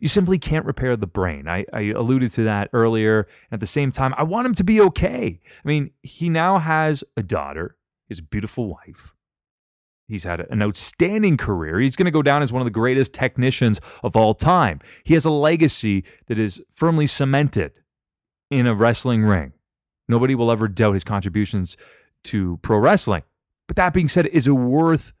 You 0.00 0.08
simply 0.08 0.38
can't 0.38 0.66
repair 0.66 0.96
the 0.96 1.06
brain. 1.06 1.48
I, 1.48 1.64
I 1.72 1.92
alluded 1.92 2.32
to 2.32 2.44
that 2.44 2.70
earlier. 2.72 3.26
At 3.50 3.60
the 3.60 3.66
same 3.66 3.90
time, 3.92 4.14
I 4.16 4.22
want 4.22 4.46
him 4.46 4.54
to 4.54 4.64
be 4.64 4.80
okay. 4.80 5.40
I 5.64 5.68
mean, 5.68 5.90
he 6.02 6.28
now 6.28 6.58
has 6.58 7.04
a 7.16 7.22
daughter, 7.22 7.76
his 8.08 8.20
beautiful 8.20 8.68
wife. 8.68 9.12
He's 10.06 10.24
had 10.24 10.40
an 10.40 10.62
outstanding 10.62 11.36
career. 11.36 11.80
He's 11.80 11.96
going 11.96 12.04
to 12.04 12.10
go 12.10 12.22
down 12.22 12.42
as 12.42 12.52
one 12.52 12.60
of 12.60 12.66
the 12.66 12.70
greatest 12.70 13.14
technicians 13.14 13.80
of 14.02 14.16
all 14.16 14.34
time. 14.34 14.80
He 15.02 15.14
has 15.14 15.24
a 15.24 15.30
legacy 15.30 16.04
that 16.26 16.38
is 16.38 16.62
firmly 16.70 17.06
cemented 17.06 17.72
in 18.50 18.66
a 18.66 18.74
wrestling 18.74 19.24
ring. 19.24 19.52
Nobody 20.08 20.34
will 20.34 20.50
ever 20.50 20.68
doubt 20.68 20.94
his 20.94 21.04
contributions 21.04 21.76
to 22.24 22.58
pro 22.58 22.78
wrestling. 22.78 23.22
But 23.66 23.76
that 23.76 23.94
being 23.94 24.08
said, 24.08 24.26
is 24.26 24.46
it 24.46 24.52
worth 24.52 25.14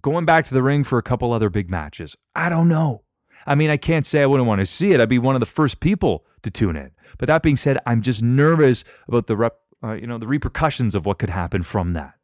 going 0.00 0.24
back 0.24 0.44
to 0.44 0.54
the 0.54 0.62
ring 0.62 0.84
for 0.84 0.98
a 0.98 1.02
couple 1.02 1.32
other 1.32 1.50
big 1.50 1.68
matches? 1.68 2.16
I 2.34 2.48
don't 2.48 2.68
know. 2.68 3.02
I 3.46 3.54
mean, 3.54 3.70
I 3.70 3.76
can't 3.76 4.06
say 4.06 4.22
I 4.22 4.26
wouldn't 4.26 4.48
want 4.48 4.60
to 4.60 4.66
see 4.66 4.92
it. 4.92 5.00
I'd 5.00 5.08
be 5.08 5.18
one 5.18 5.36
of 5.36 5.40
the 5.40 5.46
first 5.46 5.80
people 5.80 6.24
to 6.42 6.50
tune 6.50 6.76
in. 6.76 6.90
But 7.18 7.26
that 7.26 7.42
being 7.42 7.56
said, 7.56 7.78
I'm 7.86 8.02
just 8.02 8.22
nervous 8.22 8.84
about 9.08 9.26
the 9.26 9.36
rep, 9.36 9.58
uh, 9.82 9.92
you 9.92 10.06
know, 10.06 10.18
the 10.18 10.26
repercussions 10.26 10.94
of 10.94 11.06
what 11.06 11.18
could 11.18 11.30
happen 11.30 11.62
from 11.62 11.92
that. 11.94 12.14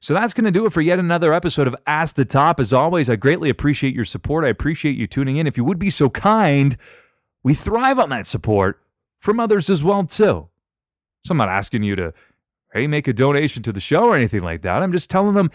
So 0.00 0.14
that's 0.14 0.34
going 0.34 0.44
to 0.44 0.50
do 0.50 0.66
it 0.66 0.72
for 0.72 0.80
yet 0.80 0.98
another 0.98 1.32
episode 1.32 1.66
of 1.66 1.76
Ask 1.86 2.16
the 2.16 2.24
Top. 2.24 2.60
As 2.60 2.72
always, 2.72 3.08
I 3.08 3.16
greatly 3.16 3.48
appreciate 3.48 3.94
your 3.94 4.04
support. 4.04 4.44
I 4.44 4.48
appreciate 4.48 4.96
you 4.96 5.06
tuning 5.06 5.36
in. 5.36 5.46
If 5.46 5.56
you 5.56 5.64
would 5.64 5.78
be 5.78 5.90
so 5.90 6.10
kind, 6.10 6.76
we 7.42 7.54
thrive 7.54 7.98
on 7.98 8.10
that 8.10 8.26
support 8.26 8.80
from 9.18 9.40
others 9.40 9.70
as 9.70 9.84
well 9.84 10.04
too. 10.04 10.48
So 11.24 11.32
I'm 11.32 11.36
not 11.36 11.48
asking 11.48 11.82
you 11.82 11.96
to 11.96 12.12
hey 12.72 12.86
make 12.86 13.08
a 13.08 13.12
donation 13.12 13.62
to 13.64 13.72
the 13.72 13.80
show 13.80 14.04
or 14.04 14.16
anything 14.16 14.42
like 14.42 14.62
that. 14.62 14.82
I'm 14.82 14.92
just 14.92 15.10
telling 15.10 15.34
them 15.34 15.50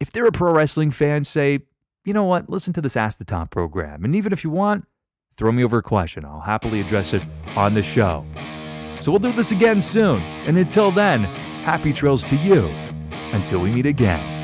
if 0.00 0.12
they're 0.12 0.26
a 0.26 0.32
pro 0.32 0.52
wrestling 0.52 0.90
fan, 0.90 1.24
say 1.24 1.60
you 2.08 2.14
know 2.14 2.24
what, 2.24 2.48
listen 2.48 2.72
to 2.72 2.80
this 2.80 2.96
Ask 2.96 3.18
the 3.18 3.24
Top 3.24 3.50
program. 3.50 4.04
And 4.04 4.16
even 4.16 4.32
if 4.32 4.42
you 4.42 4.50
want, 4.50 4.86
throw 5.36 5.52
me 5.52 5.62
over 5.62 5.78
a 5.78 5.82
question. 5.82 6.24
I'll 6.24 6.40
happily 6.40 6.80
address 6.80 7.12
it 7.12 7.22
on 7.54 7.74
the 7.74 7.82
show. 7.82 8.24
So 9.00 9.12
we'll 9.12 9.20
do 9.20 9.30
this 9.30 9.52
again 9.52 9.82
soon. 9.82 10.20
And 10.46 10.56
until 10.56 10.90
then, 10.90 11.24
happy 11.64 11.92
trails 11.92 12.24
to 12.24 12.36
you 12.36 12.66
until 13.32 13.60
we 13.60 13.70
meet 13.70 13.86
again. 13.86 14.37